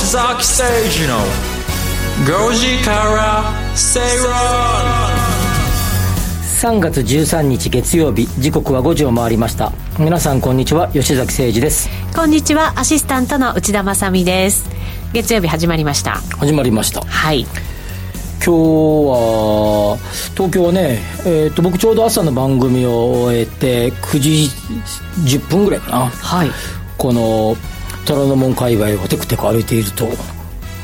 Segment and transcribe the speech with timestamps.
[0.00, 0.64] 吉崎誠
[0.98, 1.18] 二の
[2.24, 4.32] 5時から正論
[6.42, 14.70] 3月13日月曜日時刻は5時を回りました皆さんこんにちは吉崎誠二ですこんにちはアシスタントの内田まさです
[15.12, 17.50] 月曜日始まりました始まりましたはい今
[18.40, 19.98] 日は
[20.34, 24.48] 東京はね、えー、と僕ちょうど朝の番組を終えて9時
[25.36, 26.50] 10分ぐらいかなはい
[26.96, 27.54] この
[28.06, 30.08] 虎ノ門界隈をテクテク歩いているとう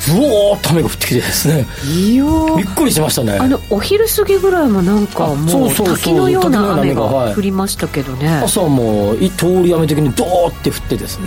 [0.09, 1.66] おーっと雨が降ってきてですね。
[1.84, 2.25] いや
[2.56, 3.33] びっくりしましたね。
[3.39, 7.34] あのお昼過ぎぐらいもなんかもそう滝のような雨がはい。
[7.34, 11.27] 降りましたけどね、朝もい通り雨的にドーって降ってですね。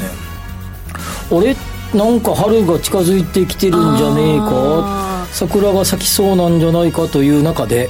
[1.32, 1.56] あれ
[1.94, 4.46] なんか春が近づいてきてるんじゃねえか？
[4.54, 7.90] あ桜が咲きそうなんじゃないかという中で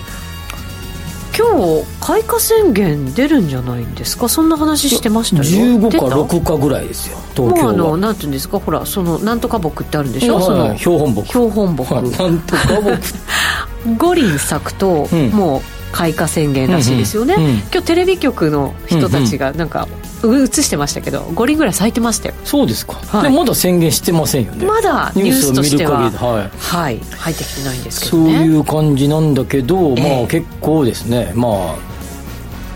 [1.38, 4.28] 今日開花宣言出るんじゃないんですか？
[4.30, 5.44] そんな話してましたよ。
[5.44, 8.60] 15か出た？6かぐらいですよ東京もうあのはなんていうんですか？
[8.60, 11.28] ほらそのなんとか木ってあるんでしょ、はいその標本木。
[11.28, 11.94] 標本木。
[11.94, 12.04] はい。
[12.12, 13.00] なんとか僕。
[13.98, 15.30] 五輪咲くと、うん。
[15.30, 15.62] もう
[15.94, 17.44] 開花宣言らしいですよね、うん。
[17.44, 17.50] うん。
[17.52, 22.36] うん今日テレビ局の人たちがなんか、う映してましたけど五輪ぐらい咲いてましたよ。
[22.44, 23.24] そうですか、はい。
[23.24, 24.66] でもまだ宣言してませんよね。
[24.66, 26.12] まだニュースとしてははい。
[26.58, 30.18] はい入ってきてないんですけそうどねいう感じなんだけど、ええ。
[30.20, 31.32] まあ結構ですね。
[31.36, 31.76] ま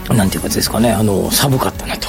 [0.09, 0.91] あなんていうかですかね。
[0.91, 2.07] あの寒かったなと。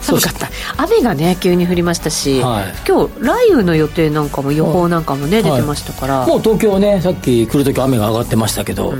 [0.00, 0.48] 寒かった。
[0.76, 2.64] 雨がね急に降りましたし、はい。
[2.88, 5.44] 今日雷雨の予定なんかも予報なんかもね、はい。
[5.44, 8.94] 出てましたから、もう東京はねさっき来る時雨が上がってましたけど、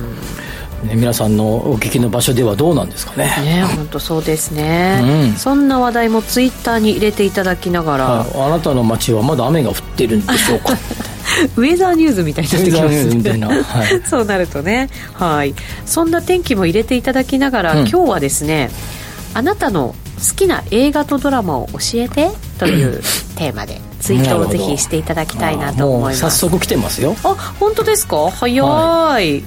[0.83, 3.27] ね、皆さんのお聞きの場所ではどうなんですかね。
[3.44, 5.36] ね本当そうですね、うん。
[5.36, 8.30] そんな話題もツイッターに入れていただきながら、はい。
[8.34, 10.72] あなたの街はまだ雨が降ってるんでしょうか。
[11.56, 13.14] ウェザーニューズみたいになってきますね。
[13.14, 14.91] みたいな、はい、 そうなるとね。
[15.15, 15.54] はい。
[15.87, 17.78] そんな天気も入れていただきながら、うん。
[17.88, 18.71] 今日はですね
[19.34, 23.00] あなたの好きな映画とドラマを教えてという
[23.37, 26.21] テーマでツイートをぜひしていただきたいなと思います。
[26.21, 27.16] 早速来てますよ。
[27.25, 28.31] あ本当ですか？
[28.31, 29.44] 早い、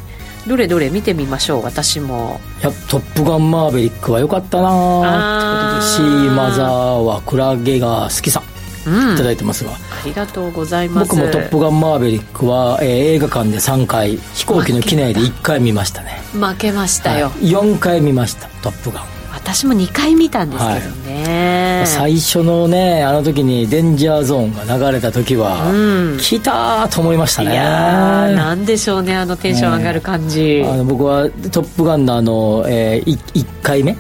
[0.48, 1.64] どれどれ見てみましょう。
[1.64, 2.40] 私も。
[2.62, 6.68] いや「トップガンマーヴェリック」は良かったなあーということでシーマザー
[7.04, 8.42] はクラゲが好きさ。
[8.86, 9.14] うん。
[9.16, 9.76] いただいてますが、あ
[10.06, 11.10] りがとうございます。
[11.10, 16.22] 僕も「トップガンマーヴェリックは」えー映画館で3回飛行機の機内で1回見ましたね。
[16.34, 17.50] 負けましたよ、はい。
[17.50, 19.04] 4回見ました「トップガン」
[19.46, 26.18] 私も2回見たんですけどね、最初のねあの時にデンジャーゾーンが流れた時は、うん。
[26.18, 33.92] 来たーと思いましたいねやーなんでしょうねあのテンション上がる感じ、あの僕は「トップガン」のあの、えー、1回目？
[33.92, 33.98] は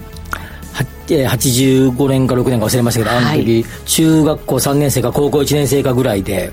[1.10, 6.52] えー85年か6年か忘れましたけどあの時、は中学校3年生か高校1年生かぐらいで、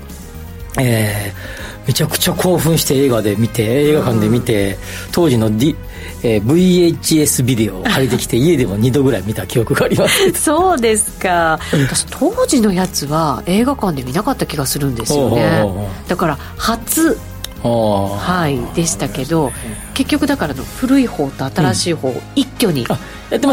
[0.79, 4.77] えーめちゃくちゃ興奮して映画で見て映画館で見て、
[5.11, 5.75] 当時の、D
[6.23, 10.31] えー VHS ビデオを借りてきて家でも2度ぐらい見た記憶があります。
[10.39, 11.59] そうですか。
[11.73, 15.63] 私当時のやつは映画館で見なかった気がするんですよね。
[16.07, 17.19] だから初
[17.63, 19.53] はいでしたけど
[19.93, 22.97] 結局だからの古い方と新しい方を一挙に公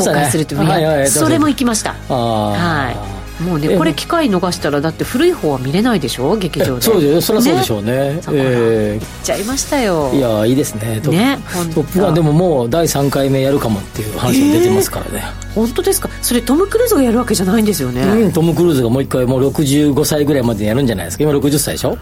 [0.05, 1.95] 開するというそれも行きました。
[2.09, 6.37] はいもうねえこれ機会逃したらだって古い方は見れないでしょ？
[6.37, 6.83] 劇場で。
[6.83, 8.17] そうですよそりゃそうでしょうね。
[8.17, 8.33] だか。
[8.33, 8.99] らえ。
[9.01, 10.13] 行っちゃいましたよ。
[10.13, 11.01] ーいやいいですね。
[11.03, 11.39] トップね
[11.75, 15.23] トップガンでももう第3回目やるかもっていう話も出てますからね、
[15.55, 16.09] 本当ですか？
[16.23, 21.25] それトム・クルーズがやるわけじゃないんですよね、うん、トム・クルーズがもう一回もう65歳ぐらいまでにやるんじゃないですか？
[21.25, 21.97] 今60歳でしょ？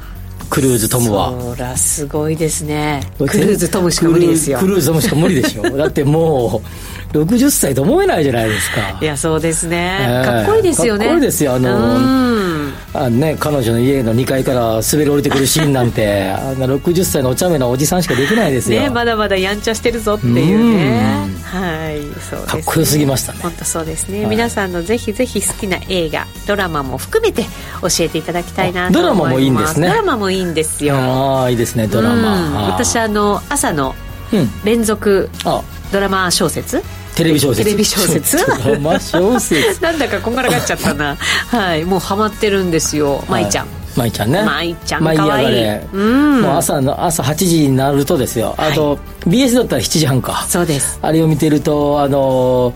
[0.50, 1.38] クルーズ・トムは。
[1.55, 3.03] そらすごいですね。
[3.19, 4.59] クルーズ・トムしか無理ですよ。
[4.59, 5.62] クルークルーズ・トムしか無理でしょ？
[5.76, 6.69] だってもう
[7.13, 8.99] 60歳と思えないじゃないですか。
[9.01, 10.25] いやそうですね、ええ。
[10.25, 11.07] かっこいいですよね。
[11.07, 11.55] かっこいいですよ。
[11.55, 12.73] あのうん。
[12.95, 21.29] あのね、彼女の家の2階から滑り降りてくるシーンなんて あんな60歳のお茶目なおじさんしかできないですよ、ねまだまだやんちゃしてるぞっていうね。
[21.45, 23.39] はいそうです、ね、かっこよすぎましたね。
[23.43, 24.27] 本当そうですね、はい。
[24.29, 27.44] 皆さんのぜひぜひ好きな映画ドラマも含めて
[27.82, 29.00] 教えていただきたいなと思います。
[29.00, 29.88] あドラマもいいんですね。
[29.88, 30.97] ドラマもいいんですよ。
[30.97, 33.94] ああいいですねドラマ、私あの朝の
[34.32, 34.50] うん。
[34.65, 35.62] 連続あ。
[35.93, 36.82] ドラマ小説
[37.19, 37.65] テレビ小説。
[37.65, 38.37] テレビ小説？
[38.65, 39.82] ドラマ小説。
[39.82, 41.17] なんだかこんがらがっちゃったな。
[41.49, 41.85] はい。
[41.85, 43.25] もうハマってるんですよ。
[43.29, 43.67] 舞ちゃん、
[43.97, 44.43] 舞ちゃんね。
[44.43, 45.03] 舞ちゃん。
[45.03, 46.43] 舞いかわいい上がれうん。
[46.43, 48.55] もう朝の朝8時になるとですよ。
[48.56, 50.47] あと、BS だったら7時半か。
[50.49, 51.00] そうです。
[51.03, 52.73] あれを見てるとあの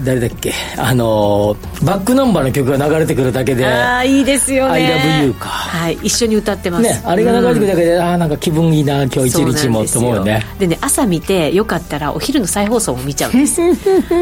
[0.00, 0.52] 誰だっけ？
[0.78, 4.72] あのバックナンバーの曲が流れてくるだけでああいいですよね。
[4.72, 5.48] I love you か。
[5.48, 6.82] はい一緒に歌ってます。
[6.84, 13.32] ねあれが流れてくるだけで、ああなんか気分いいな今日一日もって思うよねでね朝見てよかったらお昼の再放送も見ちゃう。
[13.32, 13.60] ん です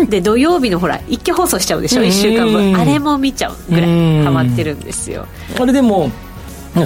[0.08, 2.76] で土曜日のほら一挙放送しちゃうでしょ？1週間うん分。
[2.80, 5.26] あれも見ちゃうぐらうんいハマってるんですよ。
[5.58, 6.10] あれでも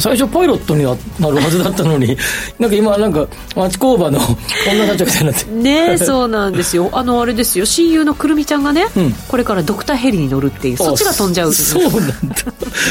[0.00, 2.16] 最初パイロットにはなるはずだったのに。
[2.58, 4.18] なんか今なんか町工場の
[4.70, 5.50] 女社長みたいになって。
[5.50, 6.88] ねそうなんですよ。
[6.94, 7.66] あのあれですよ。
[7.66, 9.12] 親友のくるみちゃんがね、うん。
[9.28, 10.76] これからドクターヘリに乗るっていう。
[10.76, 11.52] そっちが飛んじゃう。
[11.52, 12.06] そうなんだ。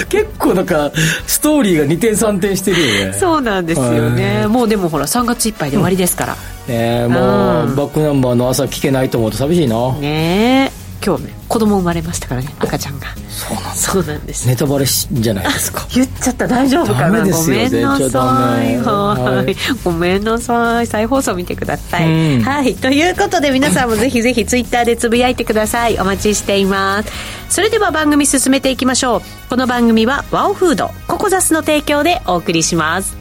[0.10, 0.92] 結構なんか
[1.25, 3.18] ストーリーが2点3点してるよね。
[3.19, 4.46] そうなんですよね。
[4.48, 6.38] もうでもほら3月いっぱいで終わりですから、ね
[6.68, 7.75] えもう、うん。
[7.75, 10.73] バックナンバーの朝聞けないと思うと寂しいな、ねえ
[11.05, 13.07] 今日ね子供生まれましたからね赤ちゃんが。
[13.29, 13.69] そうなんだ。
[13.71, 14.47] そうなんです。
[14.47, 15.85] ネタバレしじゃないですか。
[15.94, 16.47] 言っちゃった。
[16.47, 17.17] 大丈夫かな？
[17.17, 17.57] ダメですよ。
[17.57, 18.77] ごめんな言っちゃダさいメ。
[18.81, 19.44] はい。
[19.44, 19.55] はい。
[19.83, 20.88] ごめんなさい。
[20.88, 22.41] 再放送見てください、うん。
[22.41, 22.75] はい。
[22.75, 26.00] ということで皆さんもぜひぜひツイッターでつぶやいてください。
[26.00, 27.09] お待ちしています。
[27.50, 29.21] それでは番組進めていきましょう。
[29.50, 33.15] この番組はワオフードココザスの提供でお送りします。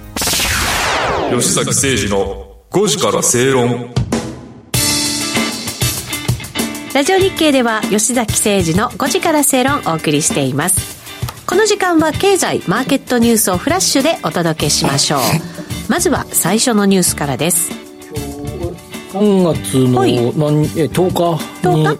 [1.30, 3.92] 吉崎誠二の5時から正論
[6.94, 11.00] ラジオ日経では吉崎誠二の5時から正論をお送りしています。
[11.46, 15.20] この時間は経済マーケットニュースをフラッシュでお届けしましょう。
[15.88, 17.72] まずは最初のニュースからです。
[19.14, 20.16] 3月のはい。
[20.36, 21.98] 何え10日に10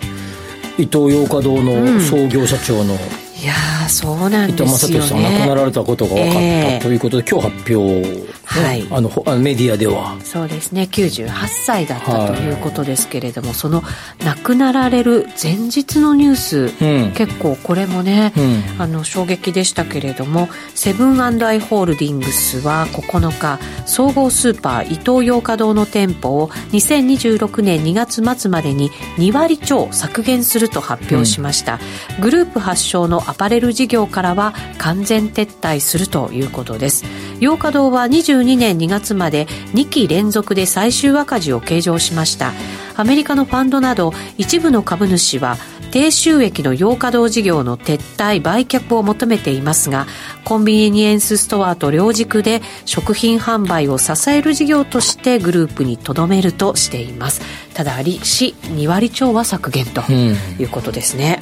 [0.77, 6.81] 伊東洋華堂の創業社長のいやーそうなん伊ですよ藤正俊さんが亡くなねられたことが分かった、ええ。
[6.83, 8.87] ということで今日発表、ねはい。
[8.91, 10.17] あのほあのメディアでは。
[10.23, 10.89] そうですね。
[10.91, 13.83] 98歳だったはいということですけれども、その
[14.25, 17.13] 亡くなられる前日のニュース、うん。
[17.13, 18.63] 結構これもね、うん。
[18.79, 31.79] あの衝撃でしたけれどもセブンアイ・ホールディングスは9日総合スーパーイトーヨーカドーの店舗を2026年2月末までに2割超削減すると発表しました、
[32.21, 37.05] グループ発祥のアパレル事業からは完全撤退するということです
[37.43, 42.53] ヨーカドーは22年2月まで2期連続で最終赤字を計上しました。
[42.95, 45.57] アメリカのファンドなど一部の株主は
[45.91, 50.07] 低収益の洋華堂事業の撤退売却を求めていますが
[50.45, 57.41] コンビニエンスストアと両軸で食品販売を支える事業としてグループにとどめるとしています。
[57.75, 61.41] ただ利子2割超は削減ということですね、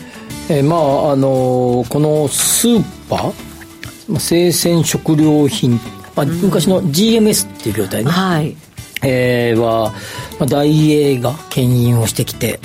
[0.48, 3.49] えまああのこのスーパー、
[4.18, 5.78] 生鮮食料品、
[6.16, 8.56] まあ、昔の GMS っていう業態ね、はい。
[9.02, 9.92] えーは、
[10.38, 12.60] まあ、大英が牽引をしてきて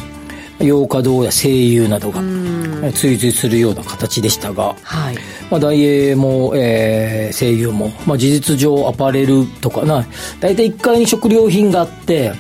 [0.60, 5.16] 洋華堂や西友などがえー追随するような形でしたが、はい。
[5.50, 10.06] まあ、大英も、えー、西友も、まあ、事実上アパレルとかな
[10.40, 12.34] 大体1階に食料品があって、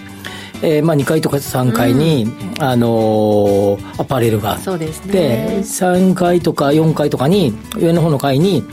[0.61, 8.63] えーまあ、2階とか3階に、あのーアパレルがあってそうですねで3階とか4階とかに上の方の階に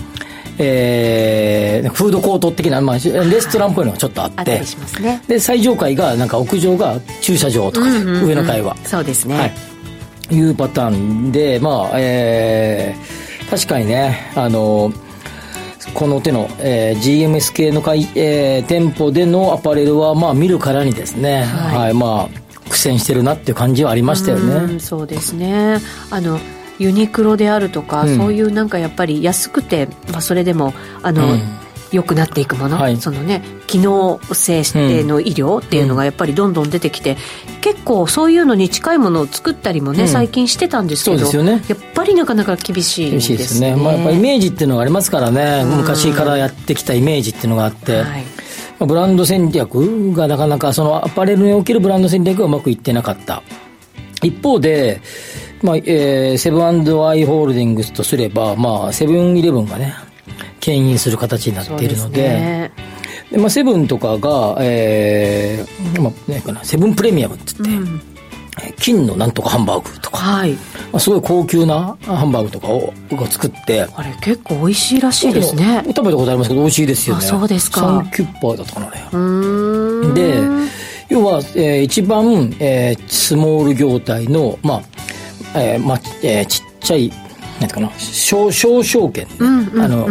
[0.58, 4.62] えーフードコート的な、まあ、レストランっぽいのがちょっとあって
[5.00, 5.22] ね。
[5.26, 8.28] で最上階がなんか屋上が駐車場とかで、うんうんうん。
[8.28, 8.76] 上の階は。
[8.84, 14.92] そうですね、はい、いうパターンでまあえー確かにねあの
[15.94, 21.42] この手の、えー GMS 系の会、えー店舗でのアパレルはまあ見るからにですね。
[21.44, 21.76] はい。
[21.76, 24.54] はい、まあ苦戦してるなっていう感じはありましたよね。
[24.54, 25.78] うんそうですね。
[26.10, 26.38] あの
[26.78, 28.16] ユニクロであるとか、うん。
[28.16, 30.72] そういうなんかやっぱり安くて、まあ、それでも
[31.02, 31.40] あの、うん
[31.92, 32.96] 良くなっていくもの、はい。
[32.96, 37.16] そのね機能性指定の医療っていうのがやっぱりどんどん出てきて、
[37.60, 40.08] 結構そういうのに近いものを作ったりもね、うん。
[40.08, 41.62] 最近してたんですけどそうですよね。
[41.68, 43.32] やっぱりなかなか厳しい厳ですね。
[43.32, 43.76] しいですね。
[43.76, 45.62] まあ、やっぱイメージっていうのがありますからね。
[45.64, 45.76] うん。
[45.78, 48.22] 昔からやってきたイメージっていうのがあって、はい。
[48.78, 53.42] まあブランド戦略がなかなかそのアパレルにおけるブランド戦略がうまくいってなかった。
[54.22, 55.00] 一方で、
[55.62, 59.94] まあえーセブンアイ・ホールディングスとすれば、まあ、セブンイレブンがね
[60.62, 62.22] 牽引する形になっているので。
[62.22, 62.72] ね。
[63.30, 68.00] でまあ、セブンとかが、えーまあ、何かなセブンプレミアムって言って、うん。
[68.62, 70.52] えー金のなんとかハンバーグとか、はい。
[70.52, 70.58] ま
[70.94, 73.82] あ、すごい高級なハンバーグとかをを作って。
[73.82, 75.82] あれ結構美味しいらしいですね。
[75.86, 77.24] 食べたことありますけど美味しいですよね。
[77.24, 77.80] あそうですか。
[77.80, 79.00] サンキュッパーだったかなあれ。
[79.00, 80.14] うーん。
[80.14, 80.42] で
[81.08, 84.82] 要は、えー一番、えースモール業態のま
[85.54, 87.12] あ、えーまあえーちっちゃい
[87.62, 89.32] なんていうかな小小証券、ね。
[89.38, 89.82] うんうんうん。
[89.82, 90.08] あの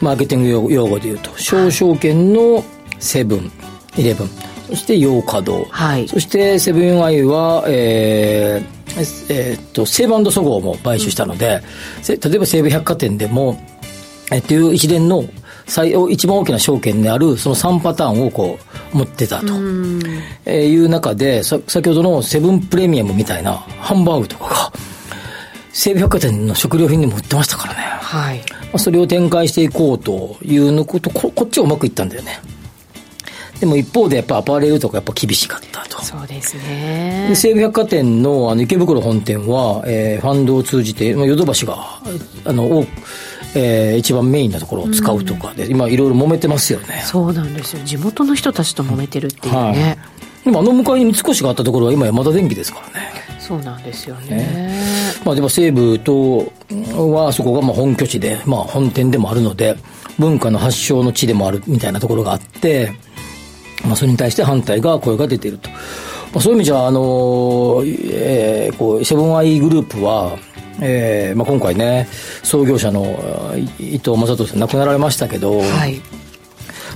[0.00, 2.64] マーケティング用用語で言うと小証券の
[2.98, 3.52] セブン
[3.96, 4.28] イレブン。
[4.68, 6.08] そして洋華堂、はい。
[6.08, 8.82] そしてセブンアイは、えー
[9.30, 11.62] えーっと西武そごうも買収したので、
[12.02, 13.58] せ例えば西武百貨店でも
[14.30, 15.24] えっていう一連の
[15.66, 18.58] 最一番大きな証券であるその3パターンをこ
[18.94, 19.46] う持ってたと、
[20.46, 24.72] えーいう中でさ先ほどのセブンプレミアムみたいなハンバーグとかが
[25.72, 28.40] 西武百貨店の食料品にも売ってましたからね、まはい。
[28.72, 32.40] あ、それを展開していこうというのことここっちはうまくいったんだよね。
[33.58, 36.02] でも一方でやっぱアパレルとかやっぱ厳しかったと。
[36.02, 37.26] そうですね。
[37.28, 42.02] で西武百貨店のあの池袋本店は、えーファンドを通じて、まあ、ヨドバシが
[42.44, 42.88] あの多く、
[43.54, 47.02] えー、一番メインなところを使うとかで、今いろいろ揉めてますよね。
[47.06, 47.84] そうなんですよ。
[47.84, 54.36] 地元の人たちと揉めてるっていうね、はい、でもあの向かいに三越があったところは今山田電機ですからねそうなんですよね。
[54.36, 54.92] ね
[55.24, 56.52] まあでも西武と
[57.14, 59.76] はそこがまあ本拠地で、まあ本店でもあるので、
[60.18, 62.92] 文化の発祥の地でもあるみたいなところがあって、
[63.84, 65.68] まあそれに対して反対が声が出ていると。
[65.70, 65.76] ま
[66.36, 70.38] あそういう意味じゃ、あの、えー、こう、セブンアイグループは、
[70.80, 72.08] えーまあ、今回ね、
[72.42, 73.04] 創業者の
[73.78, 76.00] 伊藤正人さん亡くなられましたけど、はい、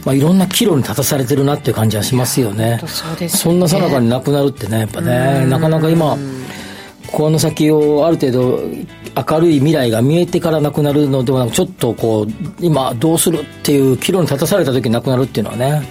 [0.07, 2.81] まあ、いろんな岐路に立たされてるなっていう感じはしますよね。
[2.87, 6.17] そうです、ね、そんなさなかになくなるってね、やっぱね、なかなか今、
[7.09, 8.61] この先をある程度
[9.17, 15.83] 明るい未来が見えてからなくなるのではなくちょっとこう今どうするっていう岐路に立たされた時になくなるっていうのはね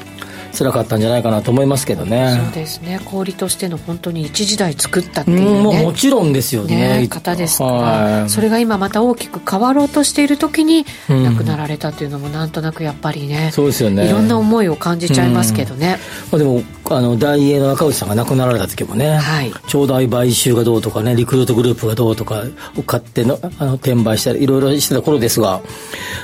[0.56, 2.40] 辛かったんじゃないかなと思いますけどね。
[2.46, 3.00] そうですね。
[3.06, 7.00] 氷としての本当に一時代作ったっていうね、ももちろんですよね。
[7.00, 7.66] ね方ですか。
[7.66, 14.08] ら、それが今また大きく変わろうとしている時に亡くなられたっていうのもなんとなくやっぱりね、そうですよね。
[14.08, 16.00] いろんな思いを感じちゃいますけどね、
[16.32, 22.44] まあ、でもあの大英の中内さんが亡くなられた時もね、はい、長大買収がどうとかねリクルートグループがどうとか
[22.78, 25.62] を買ってのあの転売したりいろいろしてた頃ですが、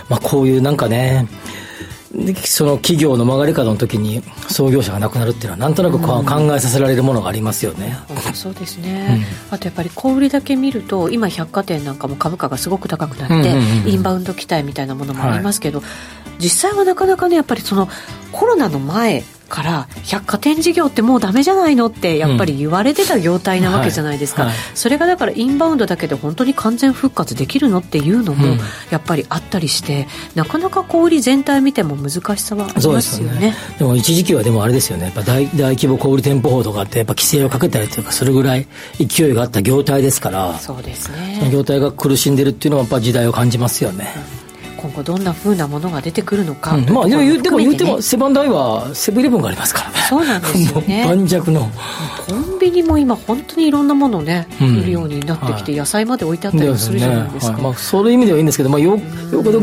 [0.10, 1.28] まあ、こういうなんかね
[2.44, 15.90] その企業の曲がり角の時に創業者が亡くなるっていうのはなんとなく考えさせられるものがありますよね、うん、そうですね、うん、あとやっぱり小売りだけ見ると今百貨店なんかも株価がすごく高くなって、インバウンド期待みたいなものもありますけど、はい、
[16.40, 17.88] 実際はなかなかねやっぱりその
[18.32, 24.58] コロナの前から百貨店事業ってもうダメじゃないのってやっぱり言われてた業態なわけじゃないですか、うんはい。
[24.58, 28.56] はい、それがだからインバウンドだけで本当に完全復活できるのっていうのも
[28.90, 35.06] やっぱりあったりして、うん、なかなか小売全体見ても難しさはありますよね、ね、でも一時期はでもあれですよね。
[35.06, 38.68] やっぱ大大規模小売店舗法とかってやっぱ規制をかけたりというかそれぐらい
[39.00, 41.50] 勢いがあった業態ですからそうですね。
[41.52, 44.41] 業態が苦しんでるっていうのはやっぱ時代を感じますよね、うん
[44.82, 49.92] 今後どんなふうなものが出てくるのか、うん、まあでも言うても言うてもセブンダイはセブンイレブンがありますから。
[49.92, 51.06] ねそうなんですよね。
[51.08, 51.70] 盤石の。
[52.28, 57.54] コンビニも今本当にいろんなものをね、うん、売るようになってきて、野菜まで置いてあったりするじゃないですか、ね。
[57.56, 59.00] はい、まあ、そういう意味ではいいんですけど、まあ、洋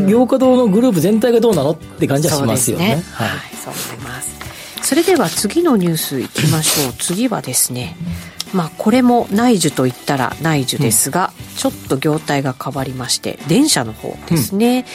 [0.07, 4.39] 洋華堂のグループ全体がどうなのって感じはしますよね、ね、はい、そう思います。
[4.81, 6.93] それでは次のニュースいきましょう。
[6.93, 7.95] 次はですね、
[8.53, 14.85] まあ、これも内需といったら内需ですが、うん、ちょっと業態が変わりまして電車の方ですね、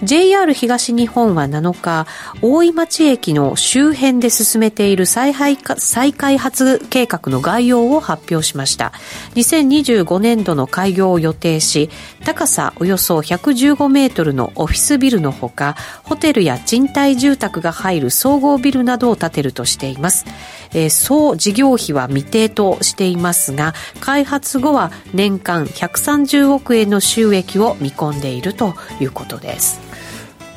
[0.00, 2.06] うん、JR 東日本は7日
[2.42, 8.92] 大井町駅の周辺で進めている再再開発計画の概要を発表しました。
[9.34, 11.90] 2025年度の開業を予定し
[12.24, 20.24] 高さおよそ115メートルのオフィスビルのほかホテルや賃貸住宅が入る総合ビルなどを建てるとしています。
[20.72, 29.80] えー、総事業費は未定としていますが開発後は年間130億円の収益を見込んでいるということです。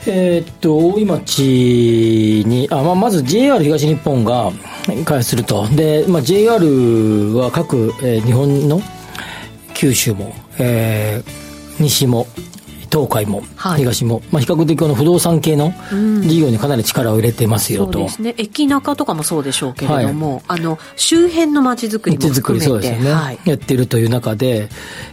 [0.10, 4.54] えー、っと大井町にあ、まあ、まず JR 東日本が
[4.86, 5.68] 開発すると。
[5.68, 8.82] で、まあ、JR は各、えー、日本の
[9.74, 12.26] 九州も、えー、西も
[12.92, 13.44] 東海も
[13.76, 15.74] 東も、はい、まあ、比較的この不動産系の
[16.22, 18.36] 事業にかなり力を入れてますよと、うん、そうですね。
[18.38, 22.70] 駅中とかもそうでしょうけれども、はい、あの周辺の街づくりも含めて。
[22.70, 24.70] そうですね、はい、やってるという中で、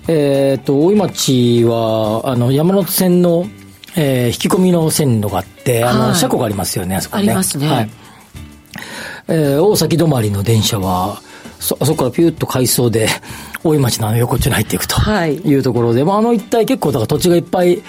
[0.08, 3.46] えーと、大井町はあの山手線の、
[3.96, 7.22] えー、引き込みの線路があってあの、車庫がありますよねあそこね。
[7.22, 7.90] ありますね、はい。
[9.28, 11.20] えー、大崎止まりの電車は
[11.64, 13.08] そあそこからピュッと改装で
[13.64, 15.54] 大井町のあの横っちょに入っていくとい。
[15.54, 17.82] うところで、はい、まあ、あの一帯結構だから土地がいっぱい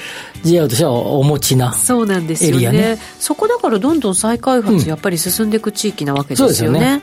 [0.44, 2.98] JR としてはお持ちなそうなんですよね。
[3.20, 6.80] そこだからどんどん再開発やっぱり進んでいく地域なわけですよね。
[6.80, 7.02] うんよね、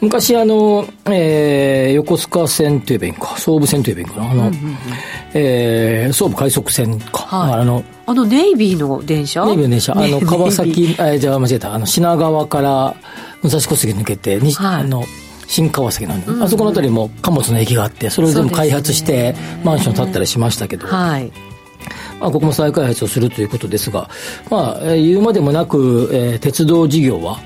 [0.00, 4.30] 昔あの、えー、横須賀線といえばいいか総武線といえばいいかな。
[4.30, 4.76] あの、うんうんうん、
[5.34, 9.44] えー、総武快速線か、はい、あのあのネイビーの電車？
[9.46, 9.98] ネイビーの電車。
[9.98, 11.74] あの 川崎あじゃあ間違えた。
[11.74, 12.94] あの品川から
[13.42, 15.04] 武蔵小杉抜けてに、はい、あの
[15.52, 21.30] 新川崎なんで、うんうん、あそこの辺りも貨物の駅があってそれを全部開発してマンション建ったりしましたけど、はい。
[22.18, 24.08] まあ、ここも再開発をするということですが、
[24.48, 27.38] まあ、言うまでもなく、えー、鉄道事業は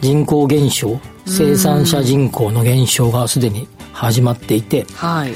[0.00, 5.32] 人口減少生産者人口の減少がすでに始まっていて、はい。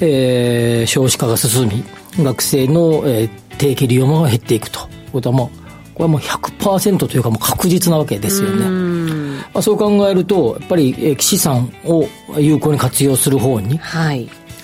[0.00, 1.84] えー、少子化が進み
[2.22, 4.80] 学生の、えー、定期利用も減っていくと。
[4.80, 9.21] いうことはもうこれはもう100%というかもう確実なわけですよね。
[9.54, 12.06] まあ、そう考えるとやっぱり、え資産を
[12.38, 13.78] 有効に活用する方に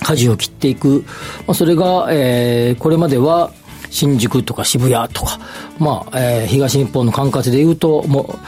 [0.01, 1.05] 舵を切っていく、
[1.47, 3.53] まあ、それが、えー、これまでは
[3.91, 5.39] 新宿とか渋谷とか、
[5.79, 8.39] まあえー、東日本の管轄でいうともう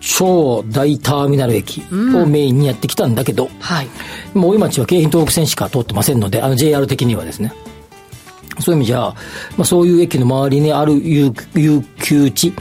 [0.00, 3.88] 超大ターミナル駅をメインにやってきたんだけど、うん、はい、
[4.34, 7.52] もう大井町は京浜東北線しか通ってませんのであの JR 的にはですね。
[8.60, 9.14] そういう意味じゃ、ま
[9.58, 12.52] あ、そういう駅の周りにある有有給地、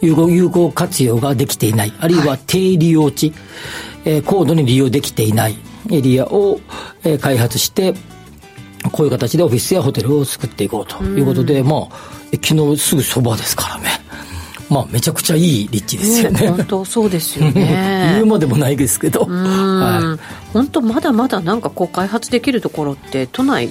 [0.00, 3.32] 有効有効活用ができていない、あるいは低利用地、
[4.04, 5.56] えー、高度に利用できていない
[5.90, 6.60] エリアを、
[7.04, 7.94] えー、開発して、
[8.92, 14.00] こういう形でオフィスやホテルを作っていこうということで、まあ、駅のすぐそばですからね。
[14.70, 16.48] まあ、めちゃくちゃいい立地ですよね。
[16.48, 18.14] 本当そうですよね。
[18.14, 19.26] 言うまでもないですけど。
[19.26, 23.70] はい、本当まだまだなんかこう開発できるところって都内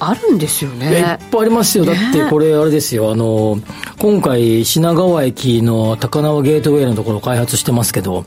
[0.00, 0.86] あるんですよね。
[0.86, 1.84] いっぱいありますよ。
[1.84, 3.10] だってこれあれですよ。
[3.10, 3.58] あの、
[3.98, 8.24] 今回品川駅の高輪ゲートウェイのところを開発してますけど、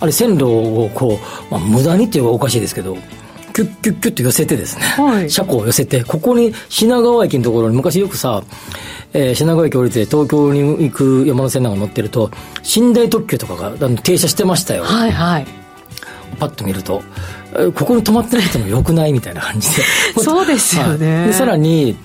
[0.00, 1.18] あれ線路をこ
[1.50, 2.96] う、まあ、無駄にっていうのはおかしいですけど、
[3.54, 8.44] キュッキュッキュッと寄せてですね、はい、車庫を寄せて、ここに品川駅のところに昔よくさ、
[9.12, 12.30] えー、品川駅降りて東京に行く山手線なんか乗ってると、
[12.76, 14.84] 寝台特急とかが停車してましたよ。
[14.84, 15.46] はいはい。
[16.38, 17.02] パッと見ると、
[17.74, 19.82] ここに泊まってなくてもよくないみたいな感じで。
[20.22, 21.26] そうですよね。
[21.26, 21.96] でさらに、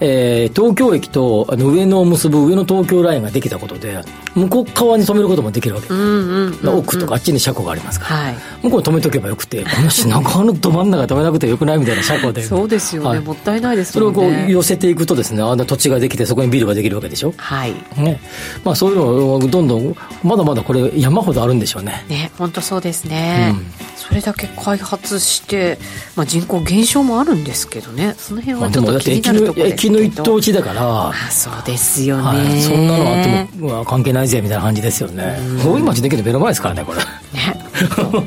[0.00, 4.00] えー、東京駅とあの上野を結ぶ上野東京ラインができたことで
[4.34, 5.88] 向こう側に止めることもできるわけ。
[5.88, 12.42] です、うんうん、奥とかあっちに車庫がありますから、はい、向こうに止めとけばよくてこの品川のど真ん中止めなくてよくないみたいな車庫で。
[12.42, 13.92] そうですよね、はい、もったいないですね。
[13.92, 17.34] それをこう寄せていくとですねあんな土地ができてそこにビルができるわけでしょ？
[17.36, 17.72] はい。
[17.96, 18.20] ね。
[18.64, 22.04] まあ、そういうのをどんどんまだまだこれ山ほどあるんでしょうね。
[22.08, 25.78] ね本当そうですね、うん、それだけ開発して、
[26.16, 28.14] まあ、人口減少もあるんですけどね。
[28.18, 31.08] その辺はちょっと気になるところですけど駅の一等地だから。
[31.08, 35.38] あそうですよね、はい、そんなのあっても関係ないぜみたいな感じですよね。
[35.64, 36.98] 大井町できる目の前ですからねこれ。
[36.98, 37.04] ね。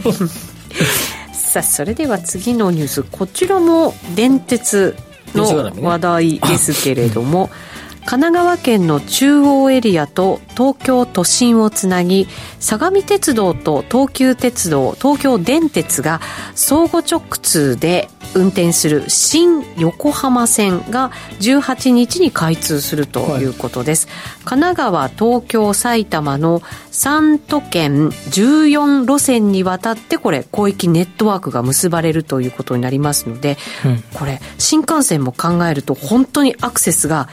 [1.33, 3.03] さあそれでは次のニュース。
[3.03, 4.95] こちらも電鉄
[5.35, 7.49] の話題ですけれども、
[8.05, 12.27] 神奈川県の中央エリアと東京都心をつなぎ
[12.59, 16.19] 相模鉄道と東急鉄道東京電鉄が
[16.55, 23.45] 相互直通で運転する新横浜線が18日に開通するとい。
[23.45, 24.15] うことです、はい、
[24.45, 26.61] 神奈川東京埼玉の
[26.91, 37.29] 3都県14路線にわたってこれ広域ネットワークが結ばれるということになりますので、うん、これ新幹線も考えると本当にアクセスが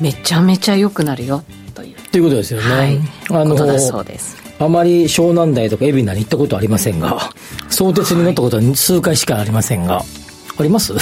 [0.00, 1.42] めちゃめちゃ良くなるよ。
[1.74, 4.36] というということですよね、はい、あのそうです。
[4.58, 7.30] あまり湘南台とか海老名に行ったことありませんが
[7.68, 10.04] 相鉄に乗ったことは数回しかありませんが、はい、
[10.60, 10.94] あります？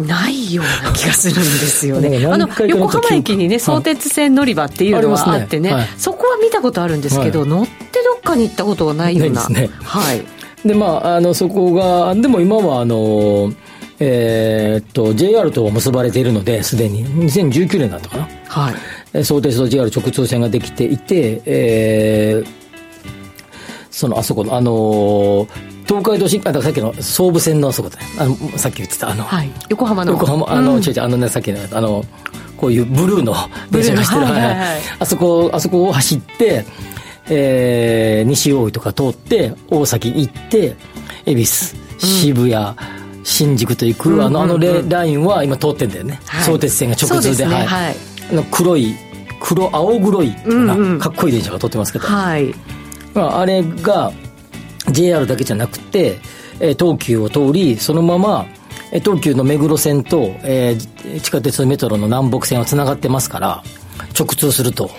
[0.00, 2.26] ないような気がするんですよね。
[2.26, 7.72] あの横浜駅にね相鉄線乗り場っていうのはあってね、ねはい、そこは見たことあるんですけど、はい、乗って
[8.02, 9.48] どっかに行ったことはないような。
[9.48, 10.24] ね、はい。
[10.66, 13.52] でまああのそこがでも今はあの
[13.98, 18.28] えー、っと、JR と結ばれているので、すでに、2019年だったかな。
[18.48, 18.70] は
[19.14, 19.24] い。
[19.24, 22.46] 相鉄と JR 直通線ができていて、えー、
[23.90, 25.48] その、あそこの、あのー、
[25.86, 30.12] 東海道新幹線、さっきの総武線のあそこで、あの、さっき言ってた、あの、はい、横浜の。
[30.12, 32.04] 横浜、あの、うん、違う違う、あのね、さっきの、あの、
[32.58, 33.34] こういうブルーの
[33.70, 36.66] 電車がしてる、はいはいはい、あそこ、あそこを走って、
[37.28, 40.76] えー、西大井とか通って、大崎行って、
[41.24, 44.56] 恵比寿、渋谷、うん新宿と行く、あのあの
[44.88, 47.96] ラインは今通ってんだよね、はい、相鉄線が直通で、ね、はい、
[48.30, 48.94] あの黒い
[49.40, 52.54] 黒青黒い、うんうん、かっこいい電車が通ってますけど、はい。
[53.14, 54.12] まあ、あれが
[54.90, 56.18] JR だけじゃなくて、
[56.60, 58.46] えー、東急を通りそのまま
[58.92, 63.62] 東急の目黒線と、えー、地下鉄メトロの南北線はつながってますから
[64.18, 64.90] 直通すると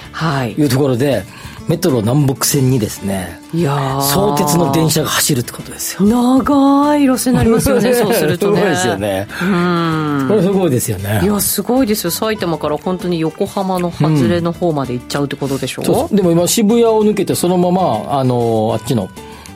[0.58, 0.62] い。
[0.62, 1.26] うところで、はい
[1.68, 6.08] メトロ南北線にですねいや相鉄の電車が走るってことですよ。
[6.08, 8.58] 長い路線になりますよね そうするとね。
[8.58, 9.28] すごいですよね。
[9.42, 10.26] うん。
[10.30, 11.22] これすごいですよね。
[11.24, 12.12] いやすごいですよ。
[12.12, 19.10] 埼玉から本当に横浜の外れの方まで行っちゃうってことでしょ、うん、でも今渋谷を抜けてそのままあのあっちの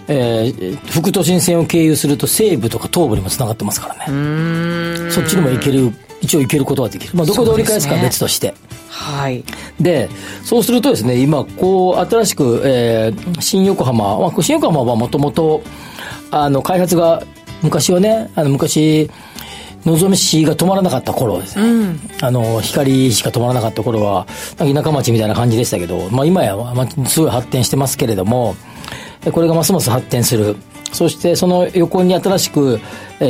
[0.08, 5.12] えー、副都心線を経由すると西部とか東部にもつながってますからね。
[5.12, 8.54] そっちにも行ける一応行けることはできる、まあ、どこで折り返すかは別として、
[8.90, 9.44] はい。
[9.80, 10.10] で、
[10.44, 15.64] そうするとですね、今、こう、新しく、えー、新横浜、まあ、新横浜はもともと、
[16.30, 17.24] あの、開発が、
[17.64, 19.10] 昔はね、あの、昔、
[19.86, 28.56] のぞみ市が止まらなかった頃ですね、うん、あの光しか止まらなかった頃は田舎町みたいな感じでしたけど、まあ、今や、まあ、すごい発展してますけれども
[29.32, 30.56] これがますます発展する。
[30.94, 32.80] そしてその横に新しく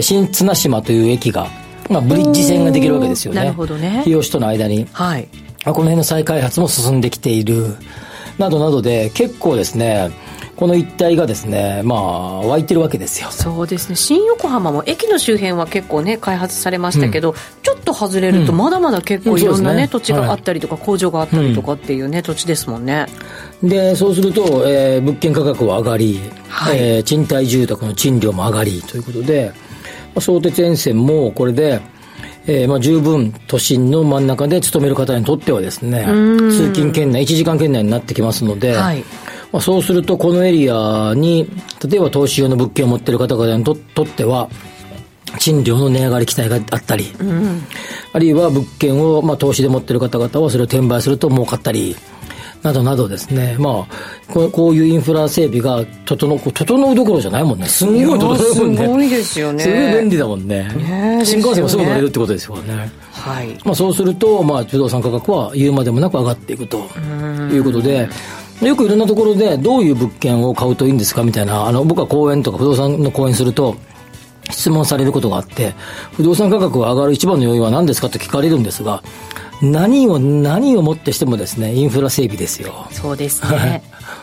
[0.01, 1.47] 新綱島という駅が、
[1.89, 3.41] まあ、ブリッジ線ができるわけですよね。
[3.41, 4.01] なるほどね。
[4.03, 5.27] 日吉との間に、はい、
[5.63, 7.75] この辺の再開発も進んできている、
[8.37, 10.09] などなどで、結構ですね、
[10.61, 13.31] この一帯がですね、まあ、湧いてるわけですよ。
[13.31, 13.95] そうですね。
[13.95, 23.07] 新横浜も駅の周辺は結構ね、開発されましたけど、うん、ちょっと外れると、まだまだ結構いろんなね、うん、土地があったりとか、工場があったりとかっていうね、土地ですもんね。
[23.63, 29.51] で、そうすると、えー、物件価格は上がり、はい、えー、賃貸住宅の賃料も上がりということで、
[30.19, 31.81] 相鉄沿線もこれで、
[32.45, 39.03] えーまあ、十分都心の真ん中で勤める方にとってはですね、通勤圏内、1時間圏内になってきますので、はい
[39.51, 41.49] まあ、そうするとこのエリアに、
[41.87, 44.49] 例えば投資用の物件を持っている方々にととっては、
[45.39, 47.13] 賃料の値上がり期待があったり、
[48.13, 51.95] あるいは物件を、まあ、投資で持っている方々はそれを転売すると儲かったり、
[52.61, 57.65] などなどですね、まあ、こうこういうインフラ整備が整う、整うどころじゃないもんね。
[57.65, 58.77] すんごい整うもんね。
[58.77, 60.63] すごいですよねすごい便利だもんね。
[60.75, 62.91] ね新幹線もすぐ乗れるってことですよね。
[63.11, 66.87] はいまあ、そうすると、まあ、不動産価格は言うまでもなく上がっていくと
[67.51, 68.07] いうことで、
[68.67, 73.75] よくいろんなところでどういう物件を買うといいんですかみたいな、あの、僕は講演とか不動産の講演すると、
[74.49, 75.73] 質問されることがあって、
[76.13, 79.01] 不動産価格が上がる一番の要因は何ですかと聞かれるんですが、
[79.61, 82.87] 何を、何をもってしてもですね、インフラ整備ですよ。
[82.91, 83.83] そうですね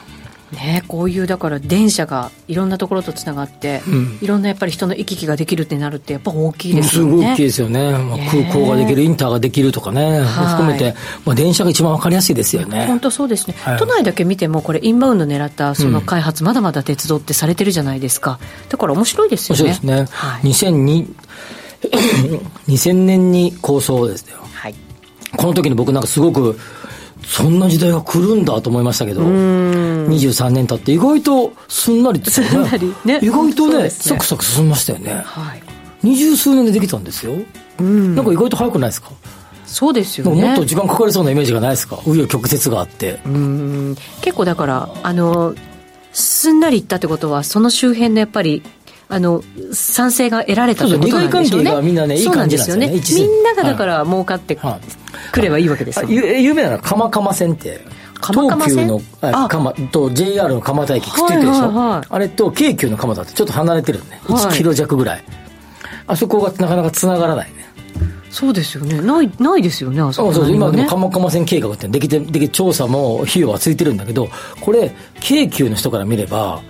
[0.53, 3.83] ねこういうだから電車がいろんなところとつながって、
[4.21, 7.11] いろんなやっぱり人の行き来ができるってなるってやっぱ大きいですよね。
[7.11, 7.93] すごい大きいですよね。
[7.93, 12.87] まあ、空港ができる、インターができるとかね、含めて、まあ、電車が一番わかりやすいですよね。
[12.87, 13.79] 本当そうですね、はい。
[13.79, 18.39] 都内だけ見てもこれインバウンド狙ったその開発、まだまだ鉄道ってされてるじゃないですか。
[18.69, 19.59] だから面白いですよね。
[19.59, 20.07] そうですね。
[20.11, 21.07] はい、2002
[22.67, 24.39] 2000年に構想ですよ。
[24.53, 24.75] はい。
[25.37, 26.59] この時に僕なんかすごく、
[27.29, 32.95] そんな時代が来るんだと思いましたけど、23年経って意外とすんなりって言ってすんなり。
[33.05, 33.21] ね。
[33.23, 33.91] 意外とね、ね。
[33.91, 35.23] サクサク進みましたよね。
[35.25, 35.63] はい。
[36.03, 37.33] 二十数年でできたんですよ。
[37.79, 39.11] なんか意外と早くないですか？
[39.67, 40.43] そうですよね。
[40.43, 41.97] もっと時間かかりそうなイメージがないですか？
[41.97, 43.21] 紆余曲折があって。
[43.27, 43.97] うん。
[44.23, 45.55] 結構だからあの
[46.13, 48.63] すんなりいったってことはその周辺のやっぱり
[49.11, 49.43] あの
[49.73, 51.71] 賛成が得られたってことなんでしょうね。
[51.71, 52.89] そうみんなねいい感じなんですよね。
[52.89, 55.09] みんながだから儲かってはい。
[55.33, 57.81] くればいいわけですよ、有名なのは鎌鎌線って。
[58.21, 62.07] 東急のあ鎌と JR の蒲田駅くっついてるでしょ、はいはいはい。
[62.11, 64.45] あれと京急の蒲田ってちょっと離れてるのね、はい。
[64.45, 65.25] 1キロ弱ぐらい。
[66.07, 67.65] あそこがなかなか繋がらないね。
[68.31, 69.01] そうですよね。
[69.01, 70.33] ないないですよねあそこ。
[70.33, 74.29] そうそう今でもね鎌鎌線計画ってできてでき調査も費用はついてるんだけど
[74.61, 76.61] これ京急の人から見れば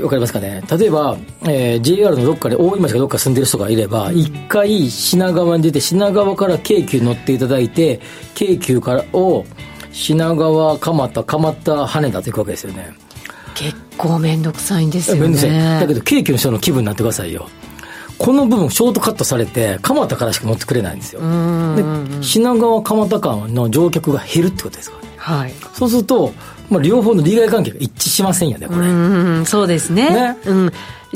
[0.00, 0.62] わかりますかね？
[0.78, 8.00] 例えば、えー JR のどっかで大井町かどっか住んでる人がいれば一回品川に出て品川から京急乗っていただいて
[8.34, 9.44] 京急からを
[9.92, 12.92] 品川蒲田蒲田羽田と行くわけですよね。
[13.54, 15.50] 結構面倒くさいんですよめんどくさい。
[15.50, 17.48] ねだけど京急の人の気分になってくださいよ。
[18.18, 21.20] この部分ショートカットされて蒲田からしか乗ってくれないんですよ。
[21.20, 24.96] で品川蒲田間の乗客が減るってことですか？
[24.98, 25.52] らねはい。
[25.74, 26.32] そうすると、
[26.70, 30.10] まあ、両方の利害関係が一致しませんよねこれ、うんそうですね。
[30.10, 30.36] ね。
[30.46, 30.72] うん、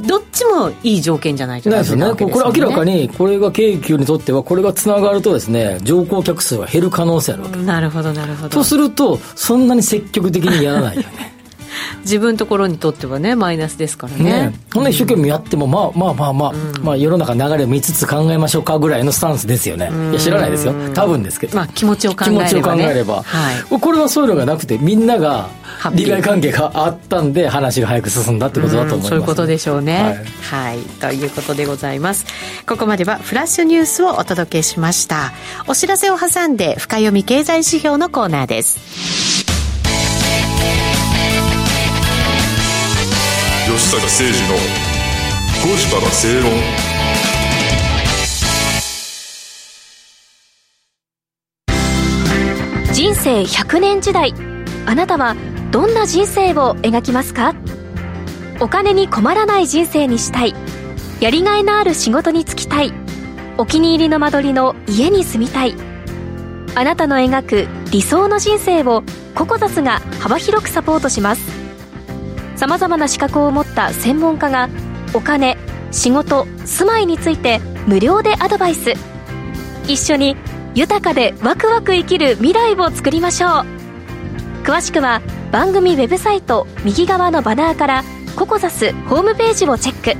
[0.06, 2.14] どっちもいい条件じゃないとなんですよね。
[2.14, 8.48] これ明らかにこれが京急にとってはこれがつながるとですね乗降客数が減る可能性あるわけ、なるほどなるほど。
[8.48, 11.39] とするとそんなに積極的にやらないよね
[12.02, 14.24] 自分ところにとってはねマイナスですからね。
[14.24, 16.52] ねこんな一生懸命やってもまあまあまあまあ、
[16.82, 19.90] まあ世の中の流れを見つつ考えましょうかぐらいのスタンスですよね。
[20.10, 20.74] いや知らないですよ。
[20.94, 21.56] 多分ですけど。
[21.56, 23.80] まあ気持ちを考気持ちをえればね考えれば、はい。
[23.80, 25.48] これはそういうのがなくてみんなが
[25.94, 30.24] 利害関係があったんで話が早く進んだってことだと思います、そういうことでしょうね。
[30.50, 32.26] はい、ということでございます。
[32.66, 35.32] ここまではフラッシュニュースをお届けしました。
[35.66, 39.29] お知らせを挟んで深読み経済指標のコーナーです
[43.80, 44.56] 吉坂誠二の
[45.64, 46.52] 5時から正論。
[52.92, 54.34] 人生100年時代
[54.84, 55.34] あなたは
[55.70, 57.54] どんな人生を描きますか？
[58.60, 60.54] お金に困らない人生にしたい。
[61.20, 62.92] やりがいのある仕事に就きたい。
[63.56, 65.74] お気に入りの間取りの家に住みたい。
[66.74, 69.02] あなたの描く理想の人生を
[69.34, 71.59] ココザスが幅広くサポートします。
[72.60, 74.68] さまざまな資格を持った専門家が
[75.14, 75.56] お金
[75.92, 78.92] 仕事住まいについて無料でアドバイス。
[79.88, 80.36] 一緒に
[80.74, 83.50] 豊かでワクワク生きる未来を作りましょう。
[84.62, 88.04] 詳しくは番組ウェブサイト右側のバナーから
[88.36, 90.18] ココザスホームページをチェック。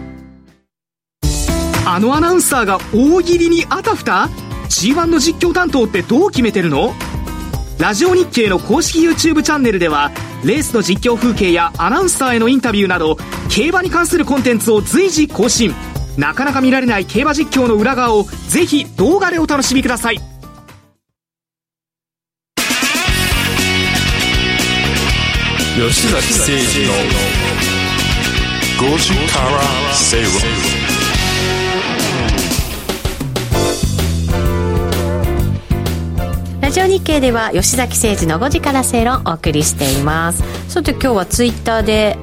[1.86, 4.30] あのアナウンサーが大喜利にあたふた
[4.70, 6.94] ？G1 の実況担当ってどう決めてるの？
[7.78, 10.10] ラジオ日経の公式 YouTube チャンネルでは
[10.44, 13.18] レースの実況風景やアナウンサーへのインタビューなど
[13.50, 15.74] 競馬に関するコンテンツを随時更新。
[16.16, 20.20] なかなか見られない競馬実況の裏側をぜひ動画でお楽しみください。
[25.76, 26.92] 吉崎誠二の
[28.92, 30.79] 5時から正論
[36.70, 40.72] ラジオ日経では吉崎誠二の5時から正論をお送りしています。
[40.72, 42.16] さて今日はツイッターで、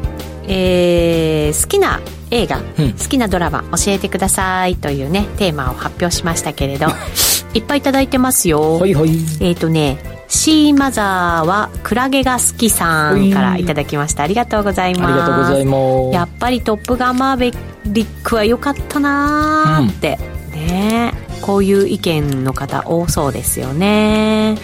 [0.47, 1.99] えー好きな
[2.31, 2.93] 映画、うん。
[2.93, 6.88] 好きなドラマ教えてくださいというねテーマを発表しましたけれど
[7.53, 8.79] いっぱいいただいてますよ。
[8.79, 9.10] はいはい。
[9.41, 9.97] えっ、とね
[10.29, 14.23] シーマザーはクラゲが好きさんからいただきました。
[14.23, 15.12] ありがとうございます。
[15.12, 16.15] ありがとうございます。
[16.15, 17.57] やっぱり「トップガンマーヴェ
[17.88, 20.17] リック」は良かったなーって、
[20.53, 21.16] ね
[21.47, 24.57] こういう意見の方多そうですよね。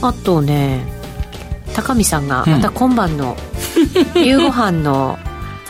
[0.00, 0.84] あとね
[1.74, 3.36] 高見さんがまた今晩の
[4.14, 5.18] 夕ご飯の、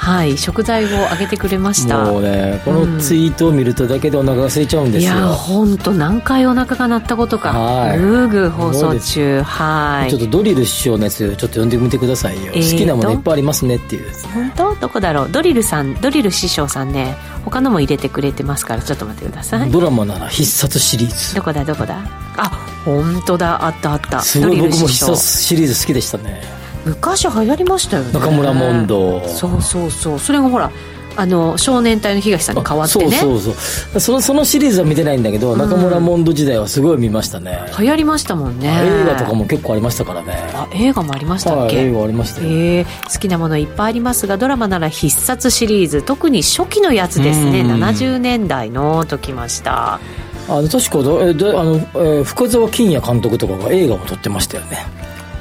[0.02, 2.04] はい、食材をあげてくれました。
[2.04, 7.52] もうねこのツイートを見るとだけでお腹が空いちゃうんですよ、いや本当何回お腹が鳴ったことか。
[7.52, 7.98] はい。
[8.00, 9.42] ぐーぐー放送中。
[9.42, 10.10] はい。
[10.10, 12.72] ちょっとドリル師匠のやつちょっと読んでみてくださいよ、えーと？
[12.72, 14.10] 好きなものいっぱいありますねっていう。
[14.34, 14.74] 本当？
[14.74, 15.30] どこだろう？
[15.30, 19.70] ドリルさんドリル師匠さんね他のも入れてくれてますからちょっと待ってください。
[19.70, 21.36] ドラマなら必殺シリーズ。
[21.36, 21.64] どこだ？
[21.64, 22.00] どこだ？
[22.36, 22.48] あ
[22.84, 23.64] 本当だ。
[23.64, 24.20] あったあった。
[24.20, 26.42] すごい僕も必殺シリーズ好きでしたね
[26.84, 28.12] 昔流行りましたよね。
[28.12, 30.18] 中村モンドそうそうそう。
[30.18, 30.70] それがほら
[31.14, 33.16] あの少年隊の東さんに変わってね。
[33.18, 34.00] そうそうそう。
[34.00, 38.68] そのそのシリーズは見てないんだけど、中村モンド時代はすごい見ましたね、流行りましたもんね。
[38.82, 40.32] 映画とかも結構ありましたからね。
[40.54, 46.02] あ映画もありましたっはいけ、映画ありましたよ、えー好きなものいっぱいありますがドラマなら必殺シリーズ。
[46.02, 47.60] 特に初期のやつですね。
[47.60, 47.82] うん。
[47.82, 50.00] 70年代のときました。
[50.48, 54.78] あの確かどえであの、えー深澤金也監督とかが映画も撮ってましたよね。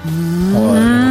[0.05, 0.09] う
[0.55, 0.75] はい。
[0.75, 1.10] ー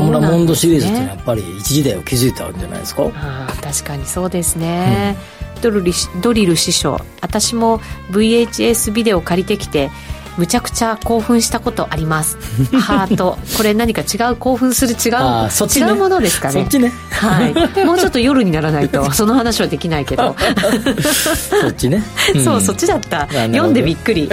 [0.00, 3.02] ん中村モンドシリーズってやっぱり一時代を築いたんじゃないですか？
[3.14, 5.16] あー確かにそうですね、
[5.62, 7.00] ドルリドリル師匠。
[7.20, 7.80] 私も
[8.10, 9.90] VHS ビデオ借りてきて
[10.38, 12.36] むちゃくちゃ興奮したことあります。
[12.78, 13.38] ハート。
[13.56, 15.88] これ何か違う興奮する違うあーそっちね。
[15.88, 16.54] 違うものですかね。
[16.54, 16.92] そっちね。
[17.10, 20.36] はい、もうちょっと夜にならないと その話はできないけど。
[21.60, 21.98] そっちね、
[22.34, 22.44] ん。
[22.44, 23.26] そうそっちだった。
[23.28, 24.28] 読んでびっくり。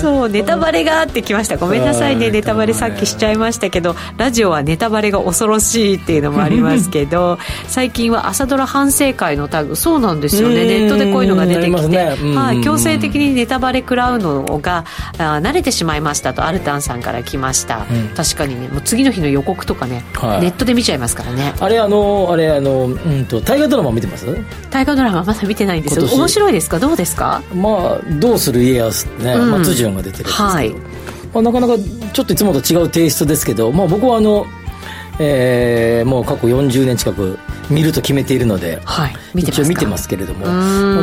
[0.00, 1.56] そうネタバレがあってきました。
[1.56, 2.26] ごめんなさいね。
[2.26, 9.76] はいネタバレさっきしちゃいましたけどラジオはネタバレが恐ろしいっていうのもありますけど最近は朝ドラ反省会のタグ。
[9.76, 10.62] そうなんですよね。
[10.62, 10.68] うん。
[10.68, 12.16] ネットでこういうのが出てきて、すね。
[12.20, 14.84] うんはい、強制的にネタバレ食らうのが
[15.18, 18.08] あ慣れてしまいましたとアルタンさんから来ました、うん。
[18.14, 20.40] 確かにねもう次の日の予告とかね、はい。
[20.42, 21.54] ネットで見ちゃいますからね。
[21.60, 24.26] あれあのあれあのうんと大河ドラマ見てます？
[24.70, 26.06] 大河ドラマまだ見てないんですよ。
[26.06, 26.78] 面白いですか？
[26.78, 27.42] どうですか？
[27.54, 29.50] まあどうする家康ね、うん。
[29.50, 30.74] 松潤が出てるんですけど、はい。
[31.34, 31.74] まあ、なかなか
[32.12, 34.46] ちょっといつもと違うテイストですけど、まあ、僕はあの、
[35.18, 37.38] えーもう過去40年近く
[37.70, 39.62] 見ると決めているので、はい見てますか？
[39.62, 40.44] 一応見てますけれども、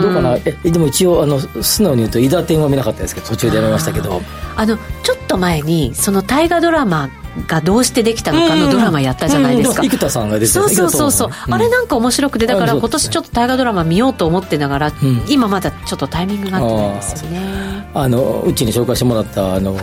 [0.02, 0.38] どうかな？
[0.45, 4.21] えでも一応あの素直に言うと「伊田天」は見なかったですけど途中でやめましたけど。
[4.56, 7.10] あのちょっと前にその大河ドラマ
[7.47, 14.93] がどうしてできたのかのドラマやったじゃないですか、うん生田さんが出てそうそうそうそう、あれなんか面白くてだから今年ちょっと大河ドラマ見ようと思ってながら、ん。
[15.30, 17.88] 今まだちょっとタイミングが合ってないんですよね。
[17.93, 19.78] あのうちに紹介してもらったあの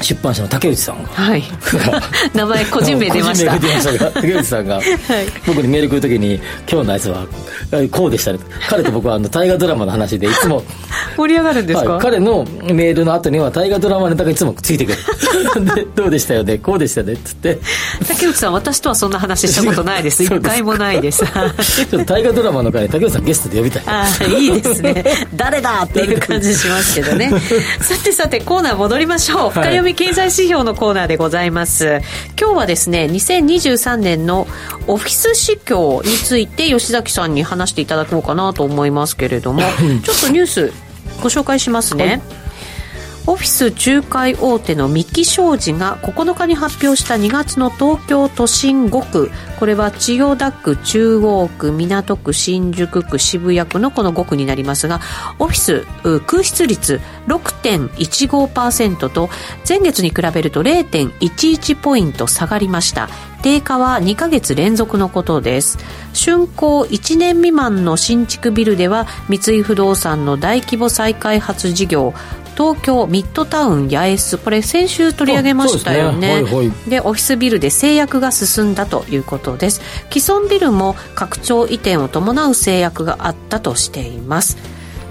[0.00, 1.42] 出版社の竹内さんはい。
[2.34, 3.52] 名前個人名出ました。
[4.12, 4.80] 竹内さんが。
[5.46, 7.26] 僕にメール来るときに今日のやつは
[7.72, 8.38] えこうでしたね。
[8.68, 10.64] 彼と僕はあの大河ドラマの話でいつも。
[11.16, 14.98] 盛り上がるんですか、はい、彼のメールの後には大河ドラマネタがいつもついてくる。
[15.74, 16.58] でどうでしたよね？
[16.58, 17.12] こうでしたね？
[17.12, 17.58] っつって。
[18.08, 20.24] 竹内さん私とはそんな話したことないです。
[20.24, 21.24] 一回もないです。
[21.24, 23.82] ちょっと大河ドラマの回に竹内さんゲストで呼びたい。
[23.86, 25.04] ああいいですね。
[25.34, 25.82] 誰だ？
[25.84, 27.30] っていう感じしますけどね。
[27.80, 29.50] さてさてコーナー戻りましょう。
[29.50, 32.00] 深読み経済指標のコーナーでございます。
[32.38, 34.46] 今日はですね2023年の
[34.86, 39.62] オフィス市況について吉崎さんに話していただこうかなと思いますけれども
[40.02, 40.72] ちょっとニュース
[41.22, 42.22] ご紹介しますね、
[43.26, 49.30] オフィス仲介大手の三木商事が9日に発表した2月の東京都心5区。
[49.58, 55.00] これは千代田区中央区港区新宿区渋谷区のこの5区になりますが
[55.38, 55.84] オフィス
[56.20, 59.28] 空室率6.15%と
[59.68, 63.10] 前月に比べると0.11ポイント下がりました。
[63.42, 65.78] 低下は2ヶ月連続のことです。
[66.12, 72.14] 竣工1年未満の新築ビルでは三井不動産の大規模再開発事業
[72.56, 76.42] 東京ミッドタウン八重洲これ先週取り上げましたよね。
[76.42, 77.00] ですね。
[77.00, 79.80] オフィスビルで制約が進んだということです。
[80.10, 84.58] 既存ビルも拡張移転を伴う制約があったとしています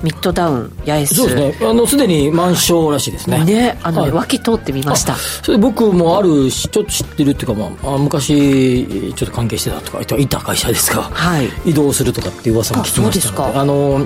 [0.03, 1.15] ミッドタウン八重洲。
[1.15, 1.67] そうですね。
[1.69, 3.43] あのすでに満床らしいですね。
[3.43, 4.11] ねあのね、はい。
[4.11, 5.15] 脇通ってみました。
[5.15, 11.49] それ僕もあるしちょっと知ってるっていうか、まあ、あ昔ちょっと関係してたとかいた会社ですが、はい。
[11.65, 13.43] 移動するとかっていう噂も聞きましたので。
[13.43, 13.61] あそうですか。
[13.61, 13.99] あの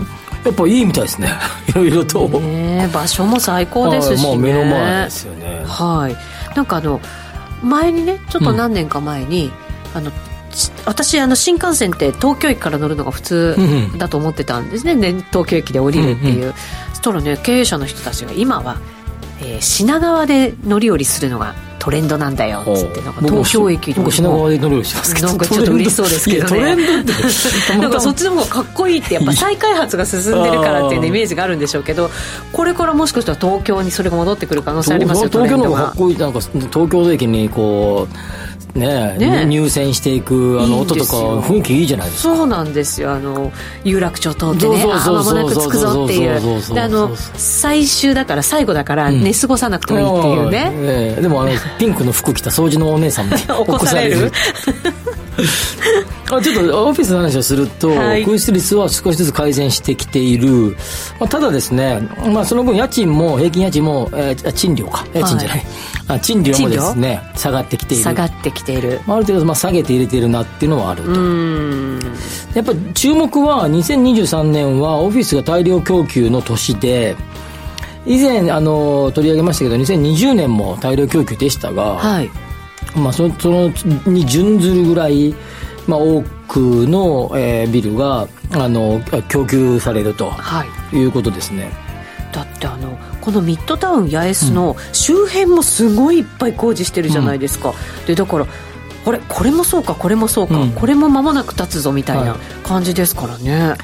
[0.45, 1.29] やっぱいいみたいですね。
[1.69, 5.63] いろいろと、ね場所も最高ですしね、はいまあ、目の前ですよね。
[5.65, 6.56] はい。
[6.56, 6.99] なんかあの
[7.63, 9.51] 前にねちょっと何年か前に、
[9.93, 10.15] あのち
[10.86, 13.98] 私あの新幹線って東京駅から乗るのが普通うんうん。
[13.98, 16.54] だと思ってたんですね、ね東京駅で降りるっていう、
[16.89, 18.78] そしたらね経営者の人たちが今は、
[19.39, 25.28] えー品川で乗り降りするのがトレンドなんだよつってなんか東京駅の僕品川で乗るようにしますけど。
[25.28, 26.78] なんかちょっと嬉しそうですけどね。
[27.78, 32.10] なんかそっちの方がかっこいいってやっぱ再開発が進んでるからっていうねイメージがあるんでしょうけど
[32.54, 38.16] これからもしかしたら東京にそれが戻ってくる可能性ありますよ東京の方がかトっこいいなんか東京駅にこう
[38.76, 42.36] ねね入線していくあの音とか雰囲気いいじゃないですか。
[42.36, 43.12] そうなんですよ。
[43.12, 43.52] あの
[43.84, 51.22] 有楽町通ってねあ間もなく着くぞっていそうあの最終だから最後だから寝過ごさなくてもいいっていうね、ええ。
[51.22, 54.32] でもあのピンクの服着た掃除のお姉さんも 起こされる
[56.32, 58.24] あちょっとオフィスの話をすると、はい。
[58.24, 60.76] 空室率は少しずつ改善してきている、
[61.19, 65.06] まあ、ただですね、まあ、その分家賃も平均家賃も、えーあ賃料か。
[65.13, 65.65] 家賃じゃない、
[66.08, 68.04] あ賃料もですね下がってきている。
[68.04, 69.02] 下がってきている。
[69.06, 71.10] まあある程度まあ下げて入れているなっていうのはあると。
[71.12, 72.00] うん。
[72.54, 77.15] やっぱ注目は2023年はオフィスが大量供給の年で
[78.06, 82.30] 以前あの取り上げましたけど2020年も大量供給でしたが、はい
[82.95, 83.71] まあ、そのその
[84.06, 85.34] に準ずるぐらい、
[85.88, 90.97] まあ、多くの、えービルがあの供給されるとはい。
[90.97, 91.71] いうことですね、
[92.32, 97.73] だってあのこのミッドタウン八重洲の周辺もすごいいっぱい工事してるじゃないですか、
[98.06, 98.45] でだから
[99.03, 100.71] これこれもそうかこれもそうか、うん。
[100.71, 102.39] これも間もなく経つぞみたいなはい。
[102.63, 103.75] 感じですからね、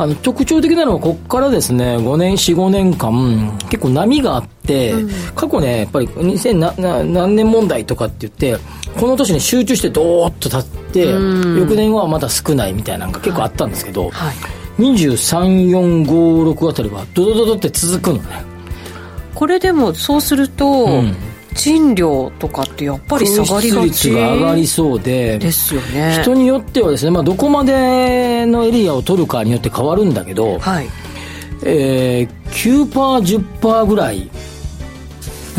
[0.00, 4.94] あの特徴的なのはここからですね5年45年間結構波があって、
[5.34, 8.56] 過去ねやっぱり2000なな何年問題とかって言って
[8.98, 11.10] この年に集中してドーッと立って
[11.60, 14.36] 翌年はまだ少ないみたいなのが結構あったんですけど、はい。
[14.78, 18.42] 23456あたりはドドドドって続くのね。
[19.34, 21.14] これでもそうすると、ん
[21.54, 26.18] 賃料とかってやっぱり下がりがち率が上がりそうでですよね。
[26.22, 30.88] 人によってはですね、まあ、どこまでのエリアを取るかによって変わるんだけど、はい。
[31.62, 32.88] えー、9%、
[33.60, 34.30] 10%ぐらい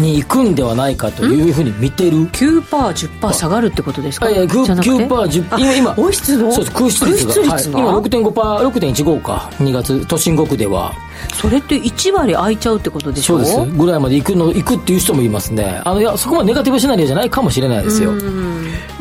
[0.01, 2.17] に行くんではないかというふうに見てる。
[2.31, 4.25] 9%、10%下がるってことですか？
[4.25, 6.51] あいや9%、じゃなくて？10%、あ今、今、温室の？
[6.51, 7.55] そうです、空室率が。
[7.57, 7.79] 率が？
[7.79, 8.33] はい、今6.5%、
[8.69, 10.93] 6.15か、2月、都心5区では。
[11.35, 13.43] それって1割空いちゃうってことでしょ？
[13.45, 13.77] そうです。
[13.77, 15.81] ぐらいまで行くの、行くっていう人もいますね。
[15.85, 18.11] あの、いや、そこまでネガティブシナリオじゃないかもしれないですよ。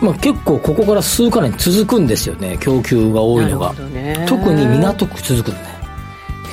[0.01, 3.73] まあ結構ここから数か年続くんですよね、供給が多いのが。
[3.73, 5.80] ね特に港区続くのね。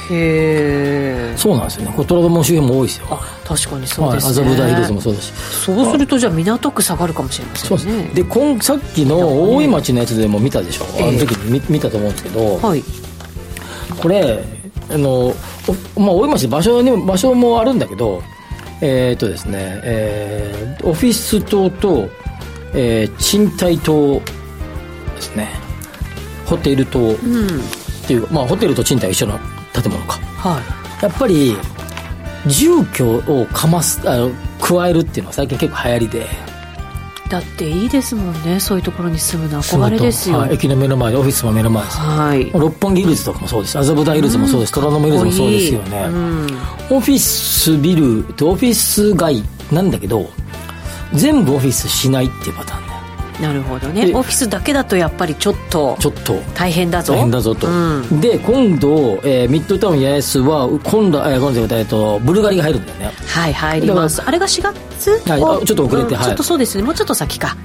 [0.10, 1.94] へえそうなんですよね。
[1.96, 3.08] これ虎ノ門周辺も多いですよ。
[3.12, 5.32] あ確かにそうはい、ですね、麻布台ヒルズもそうだし。
[5.32, 7.88] そうするとじゃあ港区下がるかもしれませそうです。
[7.90, 11.10] んねで今さっきの大井町のやつでも見たでしょ、ええ。
[11.10, 12.84] あの時に見見たと思うんですけど、はい。
[14.02, 14.44] これ
[14.90, 15.34] あの、
[15.96, 18.22] おまあ、大井町場所にも場所もあるんだけど
[18.82, 22.08] えっ、とですね、えーオフィス棟と、
[22.74, 24.22] えー賃貸棟
[25.16, 25.50] ですね。
[26.46, 27.16] ホテル棟っ
[28.08, 29.40] ていう、まあホテルと賃貸は一緒の
[29.82, 30.20] 建物か。
[30.38, 31.04] はい。
[31.04, 31.56] やっぱり
[32.48, 36.28] 住居をかますあの加えるっていうのは最近結構流行りで。
[37.30, 38.58] だっていいですもんね。
[38.60, 40.38] そういうところに住むの憧れですよ。
[40.38, 41.98] はい、駅の目の前でオフィスも目の前です。
[41.98, 42.52] はい。
[42.52, 43.78] 六本木ヒルズとかもそうです。
[43.78, 44.74] 麻布台ヒルズもそうです。
[44.74, 46.48] 虎ノ門ヒルズもそうですよね、うん。
[46.90, 50.30] オフィスビルとオフィス街なんだけど
[51.14, 52.82] 全部オフィスしないっていうパターン。
[52.82, 52.87] ね
[53.42, 54.08] なるほどね。
[54.08, 56.36] でオフィスだけだとやっぱりちょっとちょっと。
[56.56, 57.14] 大変だぞ。
[57.14, 58.22] 大変だぞと、うん。
[58.22, 63.12] で今度、えーミッドタウン八重洲は今度、えー、今度、えー、とブルガリが入るんだよね。
[63.28, 64.22] はい入ります。
[64.22, 66.24] あれが4月はいあちょっと遅れてはい。
[66.24, 66.84] うんちょっとそうですね。
[66.84, 67.56] もうちょっと先か。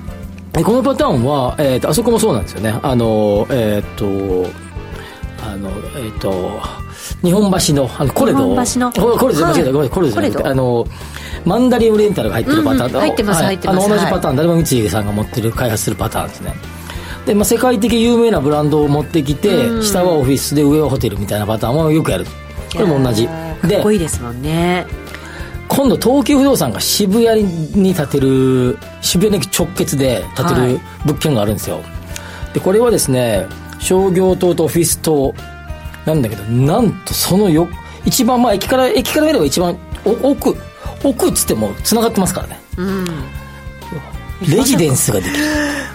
[0.53, 2.79] でこのパターンは、えー、とあそこもそうなんですよね。
[2.83, 4.07] あのえっ、と
[5.43, 6.61] あのえっ、と
[7.23, 8.39] 日本橋のあのコレド。
[8.39, 8.93] 日本橋の。
[8.93, 10.87] ココレドじゃなくて、はいごめんコレドコレドあの
[11.45, 13.01] マンダリンオリエンタルが入ってるパターン、うんうん。
[13.01, 13.47] 入ってますはい。
[13.47, 13.77] 入ってます。
[13.79, 14.13] あの同じはい。
[14.13, 16.55] パターン、誰も三井さんが持ってる開発するパターンですね。
[17.27, 19.83] で、まあ、世界的有名なブランドを持ってきて、うん。
[19.83, 22.27] 下はオフィスで上はホテルみたいなパターンはよくやる。
[22.73, 23.23] これも同じ。
[23.23, 24.87] いやーかっこいいですもんね。
[25.69, 30.73] 今度東急不動産が渋谷に建てる渋谷に直結で建てはい。
[30.75, 31.81] る物件があるんですよ、
[32.53, 33.47] でこれはですね
[33.79, 35.35] 商業棟とオフィス棟
[36.05, 37.69] なんだけどなんとそのよ
[38.05, 40.37] 一番まあ駅から駅から見れば一番お
[41.05, 42.61] 奥奥っつってもつながってますからね。
[42.77, 43.07] うん。
[44.49, 45.45] レジデンスができる。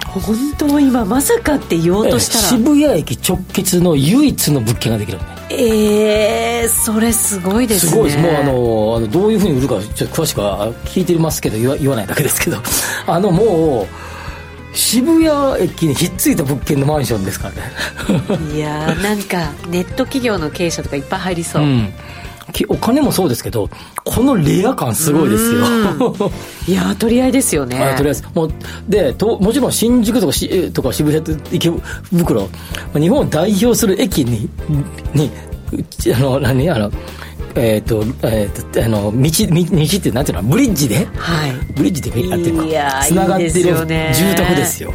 [0.08, 2.40] 本当今まさかって言おうとしたら。
[2.40, 5.38] 渋谷駅直結の唯一の物件ができるのね。
[5.50, 7.92] ええそれすごいですね。
[7.92, 8.18] すごいです。
[8.20, 12.58] もうあのあのどういうふうに売るかちょっと詳しくは聞いてますけど言わ言わないだけですけど。
[13.06, 13.88] あのもう
[14.78, 18.54] 渋谷駅にひっついた物件のマンションですからね。
[18.54, 21.88] いやーなんかネット企業の経営者とかいっぱい入りそう、うん。
[21.88, 21.92] き
[22.70, 23.70] お金もそうですけど
[24.04, 25.60] このレア感すごいですよ。
[26.68, 27.80] いやー取り合いですよね。
[27.80, 28.54] はいとりあえずもう
[28.88, 31.70] でともちろん新宿とかしえとか渋谷と池
[32.12, 32.42] 袋。
[32.42, 32.48] ま
[32.96, 34.50] あ日本を代表する駅に
[35.14, 35.30] に
[36.16, 36.92] あの何あの
[37.56, 40.44] えっ、と,、えー、とあの道道道ってなんていうの？
[40.44, 41.06] ブリッジで？
[41.18, 41.52] はい。
[41.76, 44.94] ブリッジでやってるいやーかつながってる住宅ですよ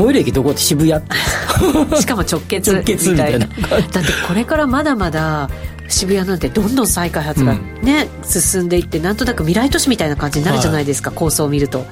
[0.00, 1.02] 最寄り駅どこって渋谷
[2.00, 3.38] しかも直結直結みたいな。
[3.38, 5.50] だってこれからまだまだ
[5.88, 11.84] 渋谷なんてどんどん再開発がね、進んでいってなんとなく未来都市みたいな感じになるじゃないですか、構想を見ると。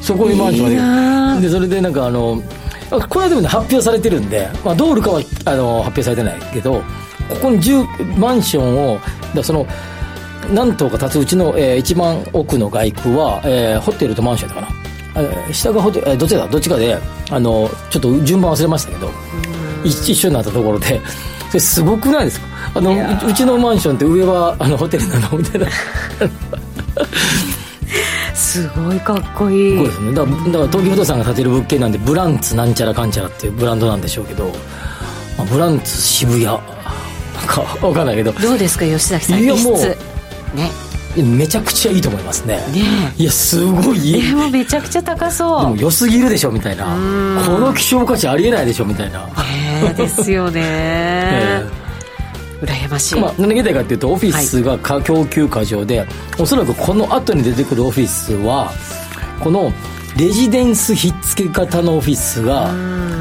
[0.00, 2.40] そこにマンションでそれでなんかあの
[2.90, 6.82] あこれはでもね発表されてるんで、まあ、道路かはあの発表されてないけど
[7.28, 9.00] ここに10マンションを
[9.34, 9.66] だその
[10.52, 14.68] 何棟か建つうちの、えー一番奥の外区は、えーホテルとマンションだかな。
[14.68, 14.77] えー
[15.52, 16.46] 下がホテル、えーどっちだ？
[16.46, 16.98] どっちかで
[17.30, 19.10] あのちょっと順番忘れましたけど
[19.84, 21.00] 一一緒になったところで
[21.48, 22.46] それすごくないですか？
[22.74, 22.96] あのう
[23.30, 25.38] うちのマンションって上はあのホテルなの？
[25.38, 25.66] みたいな。
[28.34, 29.76] すごいかっこいい。
[29.76, 30.12] そうですね。
[30.12, 34.46] だからだから東京不動産が建てる物件なんでブランツなんちゃらかんちゃらっていうブランドなんでしょうけど、
[35.36, 36.44] まあ、ブランツ渋谷。
[36.44, 36.58] なん
[37.46, 38.32] かわかんないけど。
[38.32, 38.84] どうですか？
[38.84, 39.74] 吉崎さんいやもう
[40.56, 40.70] ね
[41.22, 42.56] めちゃくちゃいいと思いますね。
[42.72, 42.82] ね
[43.16, 44.22] いやすごいいい。
[44.22, 46.84] でもめちゃくちゃ高でもそう良すぎるでしょみたいな。
[47.46, 49.32] この希少価値ありえないでしょみたいな、ね
[49.90, 50.62] えですよね。
[50.64, 51.88] え
[52.62, 56.06] 羨ましい、まあ、何が言いたいかっていうとオフィスがか供給過剰で
[56.38, 58.72] おそらくこの後に出てくるオフィスは
[59.40, 59.72] この
[60.16, 62.72] レジデンスひっつけ型のオフィスが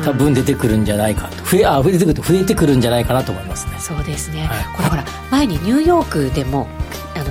[0.04, 1.44] 多分出てくるんじゃないかと。
[1.46, 3.78] 増えあ増えてくると増えてくるんじゃないかなと思いますね。
[3.80, 4.76] そうですね、はい。
[4.76, 6.68] これほら前にニューヨークでも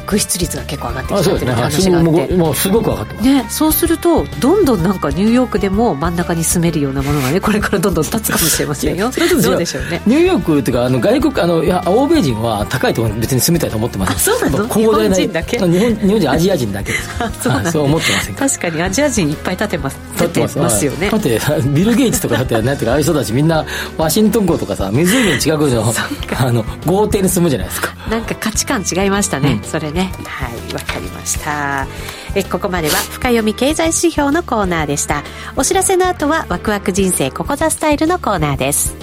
[0.07, 2.11] 空室率が結構上がってあきたっていう話があって。
[2.11, 2.37] ごい。
[2.37, 3.27] もうすごく分かってます。
[3.27, 9.11] ね、そうするとどんどんなんかニューヨークでも真ん中に住めるようなものがねこれからどんどん立つかもしれませんよ。
[9.13, 10.01] そうでしょうね。
[10.07, 14.69] ニューヨークっていうかあの外国あのいや欧米人は高いところに別に住みたいと思ってませんあそうなの？
[14.69, 15.59] 広大な日本人だけ？
[15.59, 16.93] 日本日本人アジア人だけ。
[16.93, 17.65] ですあそうなんだ。
[17.65, 18.49] はいそう思ってませんか？
[18.49, 19.99] 確かにアジア人いっぱい立てます。
[20.13, 20.85] 立ってます。
[20.87, 21.11] よね。
[21.11, 21.41] だって
[21.75, 23.65] ビル・ゲイツとかだってなんていうかああいう人たちみんな
[23.97, 25.93] ワシントン港とかさ湖の近くの
[26.39, 27.95] あの豪邸に住むじゃないですか。
[28.11, 29.69] なんか価値観違いましたね、うん。
[29.69, 30.13] それね。
[30.25, 31.87] はいわかりました。
[32.35, 35.25] えここまでは深読み経済指標のコーナーでした。
[35.57, 38.95] お知らせの後はワクワク人生ここザスタイルのコーナーです。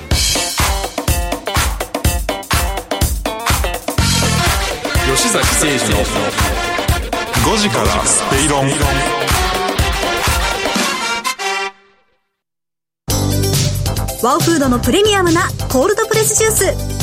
[5.16, 5.98] 吉崎誠二の
[7.56, 8.70] 5時からスペイロン。
[14.24, 16.94] ワオフードのプレミアムなコールドプレスジュース。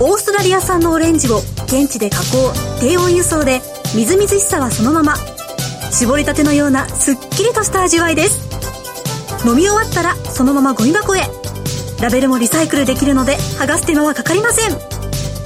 [0.00, 3.62] オーストラリア産のオレンジを現地で加工低温輸送で
[3.96, 5.14] みずみずしさはそのまま。
[5.90, 9.48] 絞りたてのようなすっきりとした味わいです。
[9.48, 11.22] 飲み終わったらそのままゴミ箱へ。
[12.02, 14.72] ラベルもリサイクルできるので剥がす手間はかかりません。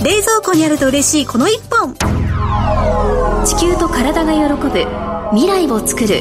[0.05, 1.95] 冷蔵庫にあると嬉しいこの一本。
[3.45, 4.85] 地球と体が喜ぶ
[5.31, 6.21] 未来を作る。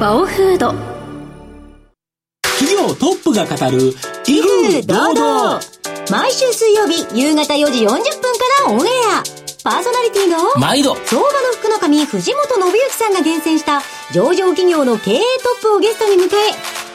[0.00, 0.74] バオフード。
[2.58, 3.94] 企業トップが語る
[4.26, 5.60] 威風堂々。
[6.10, 8.02] 毎週水曜日夕方4時40分か
[8.66, 10.96] らオンエアパーソナリティの毎度。
[11.04, 13.82] 相場の福の神藤本信之さんが厳選した
[14.12, 16.28] 上場企業の経営トップをゲストに迎え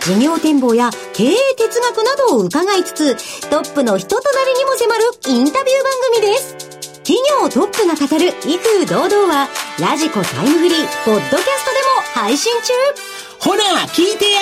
[0.01, 6.55] 事業展望や経営哲学などを伺いつつトップの人となりにも迫るインタビュー番組です。
[7.03, 9.47] 企業トップが語る威風堂々は
[9.79, 11.77] ラジコタイムフリーポッドキャストで
[12.17, 12.73] も配信中。
[13.39, 14.41] ほら聞いてや。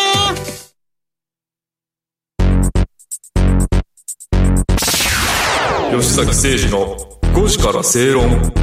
[5.92, 8.54] 吉崎誠二の5時から正論。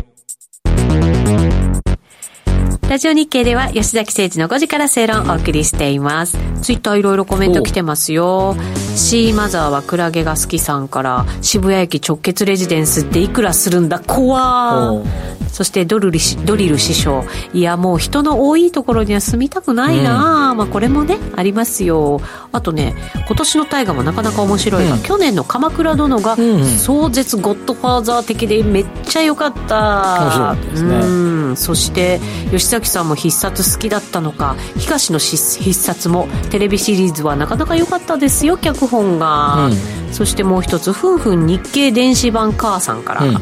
[2.91, 6.37] ラジオ日経では吉崎誠二の5時から正論をお送りしています。
[6.61, 8.57] ツイッターいろいろコメント来てますよ。
[8.97, 15.05] シーマザーはクラゲが好きさんから、渋谷駅直結レジデンスっていくらするんだ怖
[15.53, 17.23] そしてドルリシドリル師匠。
[17.53, 22.21] いやもう人の多いところには住みたくないな、まあこれもね、ありますよ。
[22.51, 30.23] あとね、今年の大河もなかなか面白いが、去年の鎌倉殿がん壮絶ゴッドファーザー的でめっちゃ良かった。
[30.23, 31.05] 面白かったですねう
[31.53, 32.21] んそして
[32.51, 34.57] 吉崎さんも必殺好きだったのか。
[34.79, 40.13] 東の必必殺もテレビシリーズはなかなか良かったですよ脚本が、うん。
[40.13, 43.37] そしてもう一つ夫婦日経電子版母さんから、うん。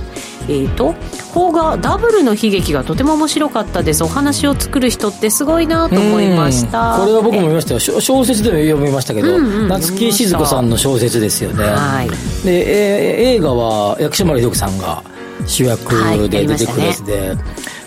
[0.48, 0.94] えっ、と
[1.34, 4.02] 邦画ダブルの悲劇がとても面白かったです。
[4.02, 6.96] お話を作る人ってすごいなと思いました。
[6.96, 7.00] うん。
[7.00, 7.80] これは僕も見ましたよ。
[7.80, 12.08] 小小説でも読みましたけど、うんうん夏木静子さんの小説ですよね、はい。
[12.44, 15.02] で、えー映画は薬師丸ひろきさんが
[15.46, 17.36] 主役はいで出てくるやつで、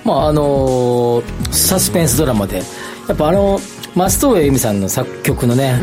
[0.03, 2.61] まああのーサスペンスドラマで。
[3.07, 3.59] やっぱあの
[3.95, 5.77] 松任谷由実さんの作曲のね、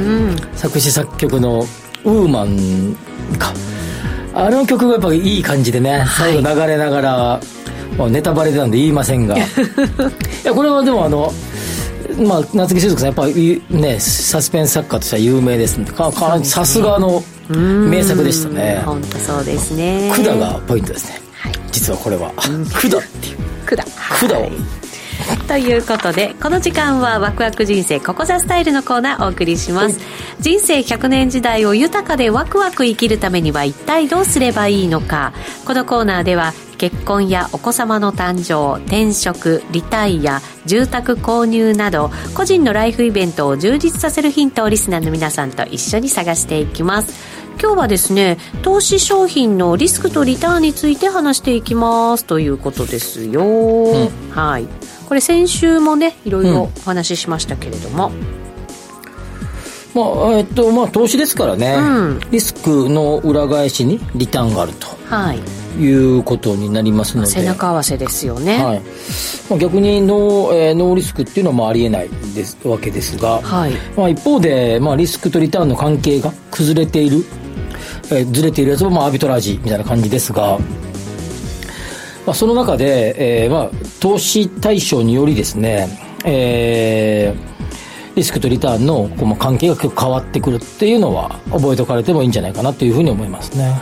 [0.55, 1.67] 作詞作曲の
[2.05, 2.97] ウーマン
[3.39, 3.53] か。
[4.35, 7.41] あの曲がやっぱいい感じでね最後流れながら、
[7.99, 9.37] まあ、ネタバレなんで言いませんが。
[9.37, 9.41] い
[10.45, 11.33] やこれはでもあの
[12.25, 15.79] まあ、夏木静子さんやっぱりねサスペンス作家としては有名です
[16.45, 18.83] さすがの名作でしたね。
[18.85, 20.13] 本当そうですね。
[20.15, 21.21] 管がポイントですね。
[21.71, 22.33] 実はこれは。
[22.37, 23.39] 管っていう。
[23.67, 23.79] 管
[24.27, 24.51] 管を
[25.47, 30.01] ということでこの時間はワクワク人生ここザスタイルのコーナーお送りします、
[30.41, 35.33] 人生100年時代を豊かでワクワク生きるためには一体どうすればいいのか。
[35.65, 53.43] このコーナーでは結婚やお子様の誕生転職リタイア住宅購入など個人のライフイベントを充実させるヒントをリスナーの皆さんと一緒に探していきます今日はですね投資商品のリスクとリターンについて話していきますということですよ、
[54.31, 54.67] はい。
[55.09, 58.13] これ先週もねいろいろお話ししましたけれども、
[59.95, 62.21] まあえっとまあ投資ですからね、うん。
[62.31, 64.73] リスクの裏返しにリターンがある
[65.07, 65.39] はい。
[65.39, 67.31] ということになりますので。
[67.31, 68.63] 背中合わせですよね。
[68.63, 68.81] はい。
[69.51, 73.73] まあ、逆にノー,、えーノーリスクっていうのはまあありえないですわけですが、はい。
[73.97, 77.25] まあ、一方で、まあ、リスクとリターンの関係が崩れている、
[78.11, 80.59] えーずれているやつはまあアービトラージみたいな感じですが、
[82.27, 85.89] まあ、その中で、えーまあ、投資対象によりですね、
[86.25, 87.49] えー
[88.17, 93.81] リスクとリターンのこうまあ関係が結構変わってくるっていうのは覚えておかれてもいいんじゃないかなというふうに思いますね。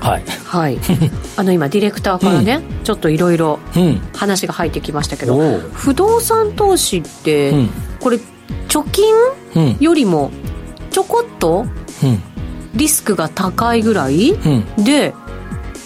[0.00, 0.24] はい。
[0.44, 0.78] はい
[1.36, 4.00] あの今ディレクターからね、ちょっといろいろうん。
[4.14, 7.70] 話が入ってきましたけどおう不動産投資って、うん
[8.00, 8.18] これ
[8.68, 9.14] 貯金
[9.54, 9.76] うん。
[9.80, 10.30] よりも
[10.90, 11.66] ちょこっと
[12.02, 12.22] うん。
[12.74, 14.84] リスクが高いぐらい、うん。
[14.84, 15.12] で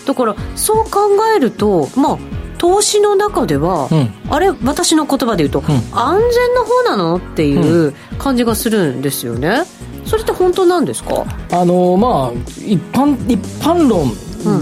[0.07, 2.19] だからそう考えるとまあ
[2.59, 9.65] 投資の中では、うんあれ私の言葉で言うと、ん安全な方なのっていう感じがするんですよね
[10.07, 11.25] それって本当なんですか？
[11.53, 14.13] あのまあ一般一般論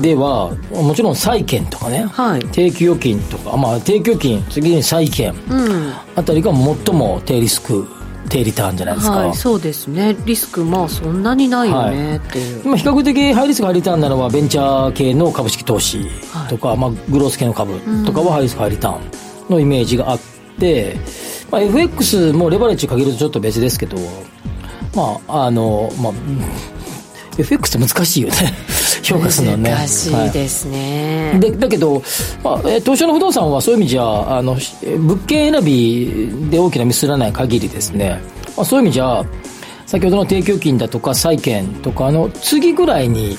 [0.01, 2.41] では、もちろん債券とかね、はい。
[2.53, 5.93] 定期預金とか、まあ、定期預金次に債券うん。
[6.15, 7.89] あたりが最も低リスク
[8.29, 10.17] 低リターンじゃないですか、はいそうですね。
[10.25, 16.07] リスクまあそんなにないよねっていう、まあ、比較的ハイリスクハイリターンなのはベンチャー系の株式投資
[16.49, 19.01] とか、まあ、グロース系の株とかはハイリスクハイリターン
[19.51, 20.21] のイメージがあっ
[20.61, 20.97] て、
[21.51, 23.99] まあ、FX もレバレッジかけるとちょっと別ですけど
[24.95, 26.43] まああのまあうん
[27.39, 28.35] FX って難しいよね。
[29.03, 29.71] 評価するのね。
[29.71, 32.03] 難しいですね、でだけど、
[32.45, 38.21] まあ、えー東証の不動産はそういう意味じゃあのし物件選びで大きなミスらない限りですね、
[38.57, 39.25] まあ、そういう意味じゃ
[39.87, 43.37] 先ほどの定期預金だとか債券とかの次ぐらいに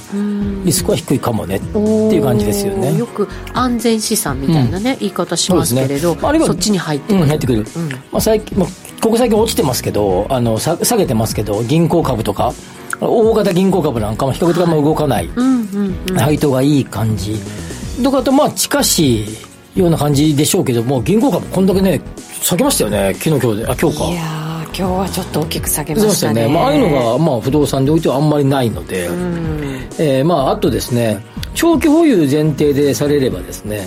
[0.63, 2.95] リスクは低いかもねっていう感じですよね。
[2.95, 7.65] よく安全資産みたいなね、言い方しますけれどそ,、あるいはっちに入ってくる、うん、入ってくる、
[8.11, 8.69] まあ、最近、まあ、
[9.03, 12.53] ここ最近落ちてますけどあのさ下げてますけど銀行株とか
[13.01, 16.17] 大型銀行株なんかも比較的あんま動かない、うんうんうん。
[16.17, 17.35] 配当がいい感じ。
[18.01, 19.25] とかとまあ近し
[19.75, 21.99] いような感じでしょうけども銀行株こんだけね
[22.41, 23.13] 下げましたよね。
[23.15, 24.05] 昨日今日であ今日か。
[24.05, 26.47] いやー今日はちょっと大きく下げまそうでしたね。
[26.47, 29.09] ね、まあ、ああいうのが、まあ、不動産においてはあんまりないので、
[29.99, 31.21] えーまあ、あとですね
[31.55, 33.85] 長期保有前提でされればですね、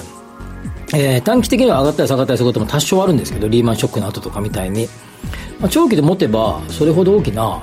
[0.95, 4.89] えー短期的には上がったり下がったりすることも多少あるんですけどリーマンショックの後とかみたいに、
[5.61, 7.63] まあ、長期で持てばそれほど大きな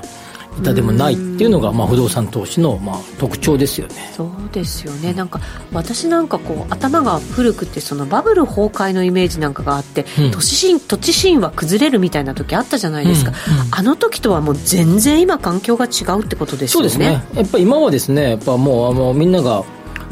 [0.58, 3.94] 痛でもないっていうのが、まあ、不動産投資の、まあ、特徴ですよね。
[4.12, 5.12] そうですよね。
[5.12, 5.40] なんか
[5.72, 10.30] 私なんかこう頭が古くてそのバブル崩壊のイメージなんかがあって、うん。
[10.30, 13.32] 土地神土地神は崩れるみたいな時あったじゃないですか、
[13.72, 16.80] あの時とはもう全然今環境が違うってことですよね。
[16.80, 17.24] そうですね。
[17.34, 19.64] やっぱり今はですねやっぱもうあのみんなが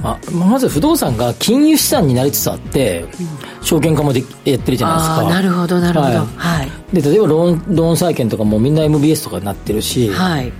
[0.02, 3.04] あまず不動産が金融資産になりつつあって、
[3.60, 5.22] 証券化もできやってるじゃないですか。
[5.24, 6.16] なるほどなるほど。
[6.18, 6.70] ははい。
[6.92, 10.52] で例えばローンローン債券とかもみんな MBS とかになってるし、はい。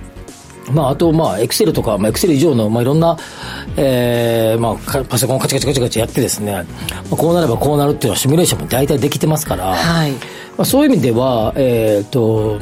[0.71, 3.17] まあ、あと、まあ、エクセルとか、まあ、エクセル以上の、まあ、いろんな、
[3.75, 6.59] えー、まあ、かパソコンをカチカチカチカチやってですね、ま
[7.11, 10.19] あ、こうなればこうなるっていうのはシミュレーションも大体できてますから、はいま
[10.59, 12.59] あ、そういう意味では、えっ、と、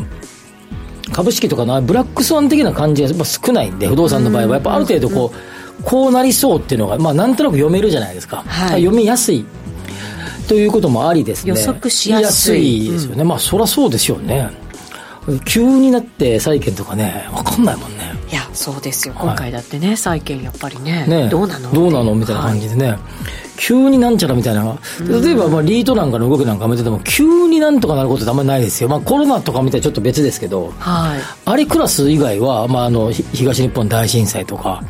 [1.14, 8.44] 株式とかのブラックスワン的な感じがやっぱ少ないんで、不動産の場合は、やっぱある程度こう、こうなりそうっていうのが、まあ、なんとなく読めるじゃないですか。
[8.48, 8.84] はい。
[8.84, 9.46] 読みやすい。
[10.48, 11.50] ということもありですね。
[11.50, 12.92] 予測しやすい。
[12.92, 13.24] ですよね。
[13.24, 14.50] まあ、そりゃそうですよね。
[15.46, 18.12] 急になって債券とかね、わかんないもんね。
[18.32, 19.14] いやそうですよ。
[19.16, 21.30] 今回だってね債券やっぱりねね。
[21.30, 21.72] どうなの？
[21.72, 22.98] どうなのみたいな感じでね、
[23.56, 24.80] 急になんちゃらみたいな。
[25.00, 31.20] 例えばまあリートなんかの動きなんか見てても急になんとかなることってあんまりないですよ、まあ、コロナとかみたいなちょっと別ですけどはい。
[31.46, 34.84] あれクラス以外は、まあ、あのひ東日本大震災とか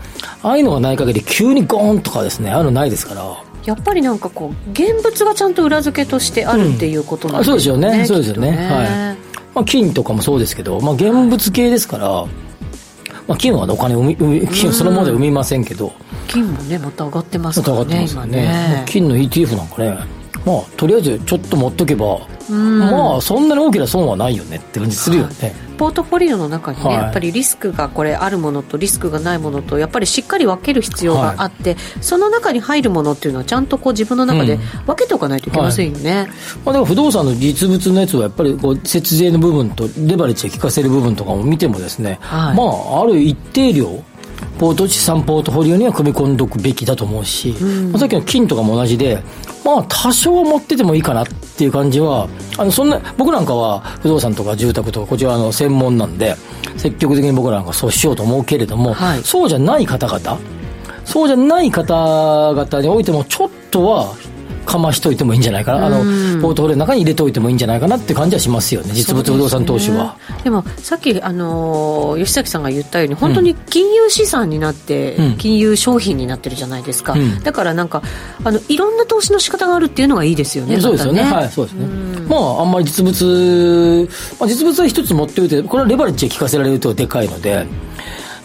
[0.43, 3.43] ああいうのがない限り急にゴーンとかですねああいうのないですから。
[3.65, 8.05] やっぱりなんかこう現物がちゃんと裏付けとしてあるっていうことなんあそうですよね。
[8.05, 8.49] そうですよね。
[8.49, 9.17] はい、
[9.53, 12.07] まあ、金とかもそうですけど、まあ、現物系ですから、
[13.27, 15.93] まあ、金はお金を金そのもので生みませんけど、
[16.27, 18.39] 金もねまた上がってますまたからね上がってますよね。
[18.39, 18.83] 今ね。
[18.87, 20.21] 金の ETF なんかね。
[20.43, 26.95] まあとりあえずちょっと持っとけばまあそんなに大きな損はないよねって感じするよね、ポートフォリオの中にね、はい。
[26.95, 36.27] やっぱりリスクがこれあるものとリスクがないものとやっぱりしっかり分ける必要があって、その中に入るものっていうのはちゃんとこう自分の中で分けておかないといけませんよね、
[36.65, 42.55] まあ、でも不動産の実物のやつはやっぱりこう節税の部分とレバレッジが効かせる部分とかも見てもですね、はい。
[42.55, 44.03] まあある一定量
[44.59, 47.55] ポート資産ポートフォリオには組み込んでおくべきだと思うし、
[47.91, 49.23] まあ、さっきの金とかも同じで
[49.65, 52.27] まあ多少は持っててもいいかなっていう感じは
[52.57, 56.35] あのそんな僕なんかは不動産とか住宅とかこちらの専門なんで
[56.77, 59.23] 積極的に僕なんかそうしようと思うけれども、はい。
[59.23, 60.39] そうじゃない方々
[61.05, 64.15] そうじゃない方々においてもちょっとは
[64.65, 65.87] かましといてもいいんじゃないかな。
[65.87, 65.97] あの
[66.41, 70.17] ポートフォリオの中に入れておいてもいいんじゃないかなって感じはしますよね実物不動産投資は。
[70.43, 75.37] でもさっき、あのー吉崎さんが言ったように本当に金融資産になって、うん。
[75.37, 77.43] 金融商品になってるじゃないですか、うん。
[77.43, 78.03] だからなんか
[78.43, 81.23] あのいろんな投資の仕方があるっていうのがいいですよねそうですよね。
[81.23, 81.87] はい、そうですね。
[82.27, 84.07] まあ、あんまり実物、
[84.39, 87.65] まあ、実物は一つ持っておいて、これはレバレッジが効かせられるとでかいので、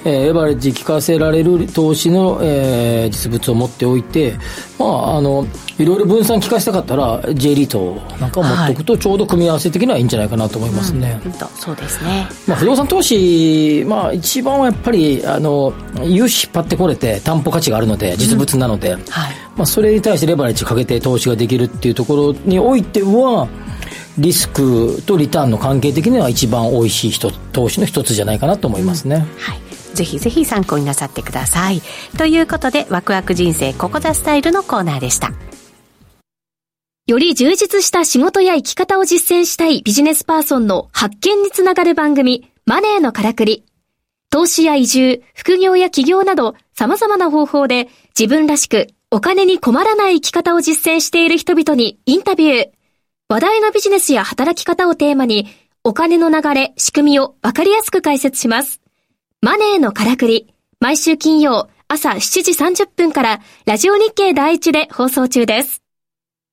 [0.07, 4.39] えーレバレッジ効かせられる投資の、えー実物を持っておいて、
[4.79, 5.47] まあ、あの、
[5.79, 11.21] いろいろ分散効かせたかったら、J リートなんかを持っておくと、ちょうど組み合わせ的にはいいんじゃないかなと思いますね。
[11.25, 15.73] 本当そうですねまあ、不動産投資、まあ、一番はやっぱり、あの、
[16.05, 19.01] 融資引っ張ってこれて担保価値があるので、実物なので、はい
[19.57, 23.49] まあ、それに対してレバレッジかけて投資ができるっていうところにおいては、
[24.19, 29.27] リスクとリターンの関係的には一番美味しい人投資の一つじゃないかなと思いますね。
[29.39, 29.66] はい
[29.97, 31.83] ぜひぜひ参考になさってください
[32.17, 35.33] ということでワクワク人生ここザスタイルのコーナーでした
[37.07, 43.65] より充実した仕事や生き方を実践したいビジネスパーソンの発見につながる番組、マネーのからくり。
[44.29, 47.89] 投資や移住、副業や起業など様々な方法で
[48.19, 52.71] 自分らしくお金に困らない生き方を実践している人々にインタビュー。
[53.29, 55.47] 話題のビジネスや働き方をテーマに
[55.85, 58.81] お金の流れ、仕組みをわかりやすく解説します。
[59.43, 60.53] マネーのからくり。
[60.81, 65.83] 毎週金曜朝7時30分からラジオ日経第一で放送中です。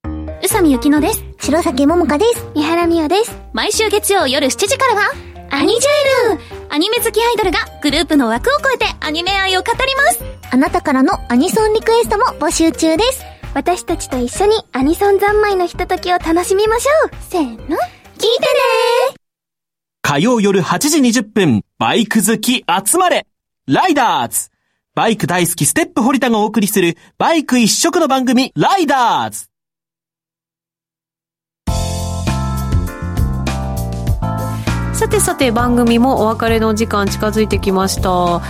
[0.05, 1.23] 宇佐美ゆきのです。
[1.39, 2.45] 白崎桃香です。
[2.53, 3.35] 三原美代です。
[3.51, 5.11] 毎週月曜夜7時からは、
[5.49, 13.23] アニジェルアニメ好きアイドルがグループの枠を超えてアニメ愛を語りますあなたからのアニソンリクエストも募集中です。
[13.55, 19.22] 私たちと一緒にアニソン三昧のひとときを楽しみましょうせーの、聞いてね
[20.05, 23.25] 火曜夜8時20分、バイク好き集まれ。
[23.67, 24.49] ライダーズ。
[24.93, 29.49] バイク大好きステップ堀田がお送りするバイク一色の番組ライダーズ。
[34.93, 38.41] さてさて番組もお別れの時間近づいてきました。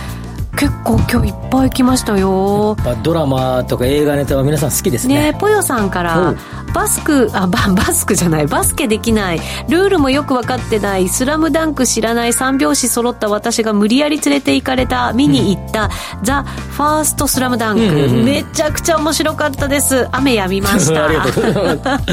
[0.56, 2.76] 結構今日いっぱい来ましたよ。
[2.84, 5.32] まあ、ドラマとか映画ネタは皆さん好きですね。
[5.32, 6.32] ねポヨさんからう。
[6.34, 6.38] ん
[6.74, 9.38] バスクあババスクじゃないバスケできない
[9.68, 15.88] ルールもよく分かってないスラムダンク知らない三拍子揃った私が無理やり連れて行かれた見に行った、
[16.24, 20.08] ザ・ファーストスラムダンク、うんうんうんめちゃくちゃ面白かったです。
[20.10, 21.04] 雨止みました。
[21.06, 22.04] ありがとうございます。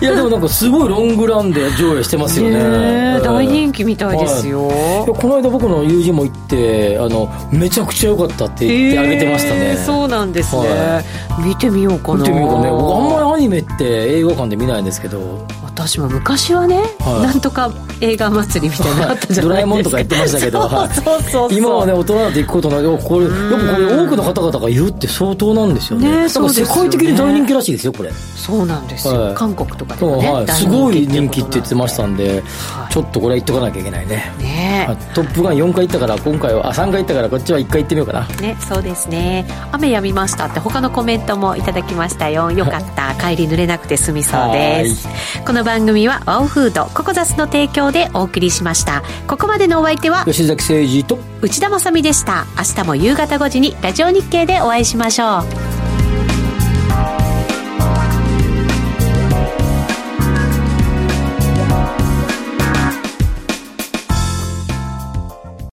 [0.00, 2.56] いや、でもなんかすごいロングランで上映してますよね。
[2.56, 4.70] ねえうん大人気みたいですよ、
[5.06, 5.08] い。
[5.08, 11.02] やこの間僕の友人も行ってあのめちゃくちゃ良かったって言ってあげてましたね、えーそうなんですね、は
[11.44, 12.18] 見てみようかな。
[12.18, 12.70] 見てみようかね。
[12.70, 13.84] 僕あんまりアニメって
[14.18, 15.46] 映画館で見ないんですけど。
[15.76, 17.26] 私も昔はね、はい。
[17.26, 17.70] なんとか
[18.00, 19.96] 映画祭りみたいなのあったじゃドラえないですか。
[19.96, 26.22] もんとか言ってましたけど今はね大人だと行くことないよこれやっぱこれ多くの方々が言うって相当なんですよね。
[26.22, 26.72] ねそうですよね。
[26.72, 28.10] 世界的に大人気らしいですよこれ。
[28.10, 29.34] そうなんですよ、はい。
[29.34, 32.42] 韓国とかでもね、はい、すごい人気って言ってましたんで、
[32.90, 34.32] ちょっとこれは言っとかなきゃいけないね。
[34.38, 34.86] ね。
[34.88, 38.26] あトップガン4回行ったから今回はあ3回行ったからこっちは1回行ってみようかな。
[38.40, 39.46] ねそうですね。
[39.72, 42.50] 雨止みましたって他のコメントもいただきましたよ。
[42.50, 43.14] よかった。
[43.14, 45.08] 帰り濡れなくて済みそうです。
[45.44, 49.02] この番組はワオフードココザスの提供でお送りしました。
[49.26, 52.46] ここまでのお相手は吉崎誠二と内田まさみでした。
[52.56, 55.40] 明日も夕方5時にラジオ日経でお会いしましょ
[55.82, 55.85] う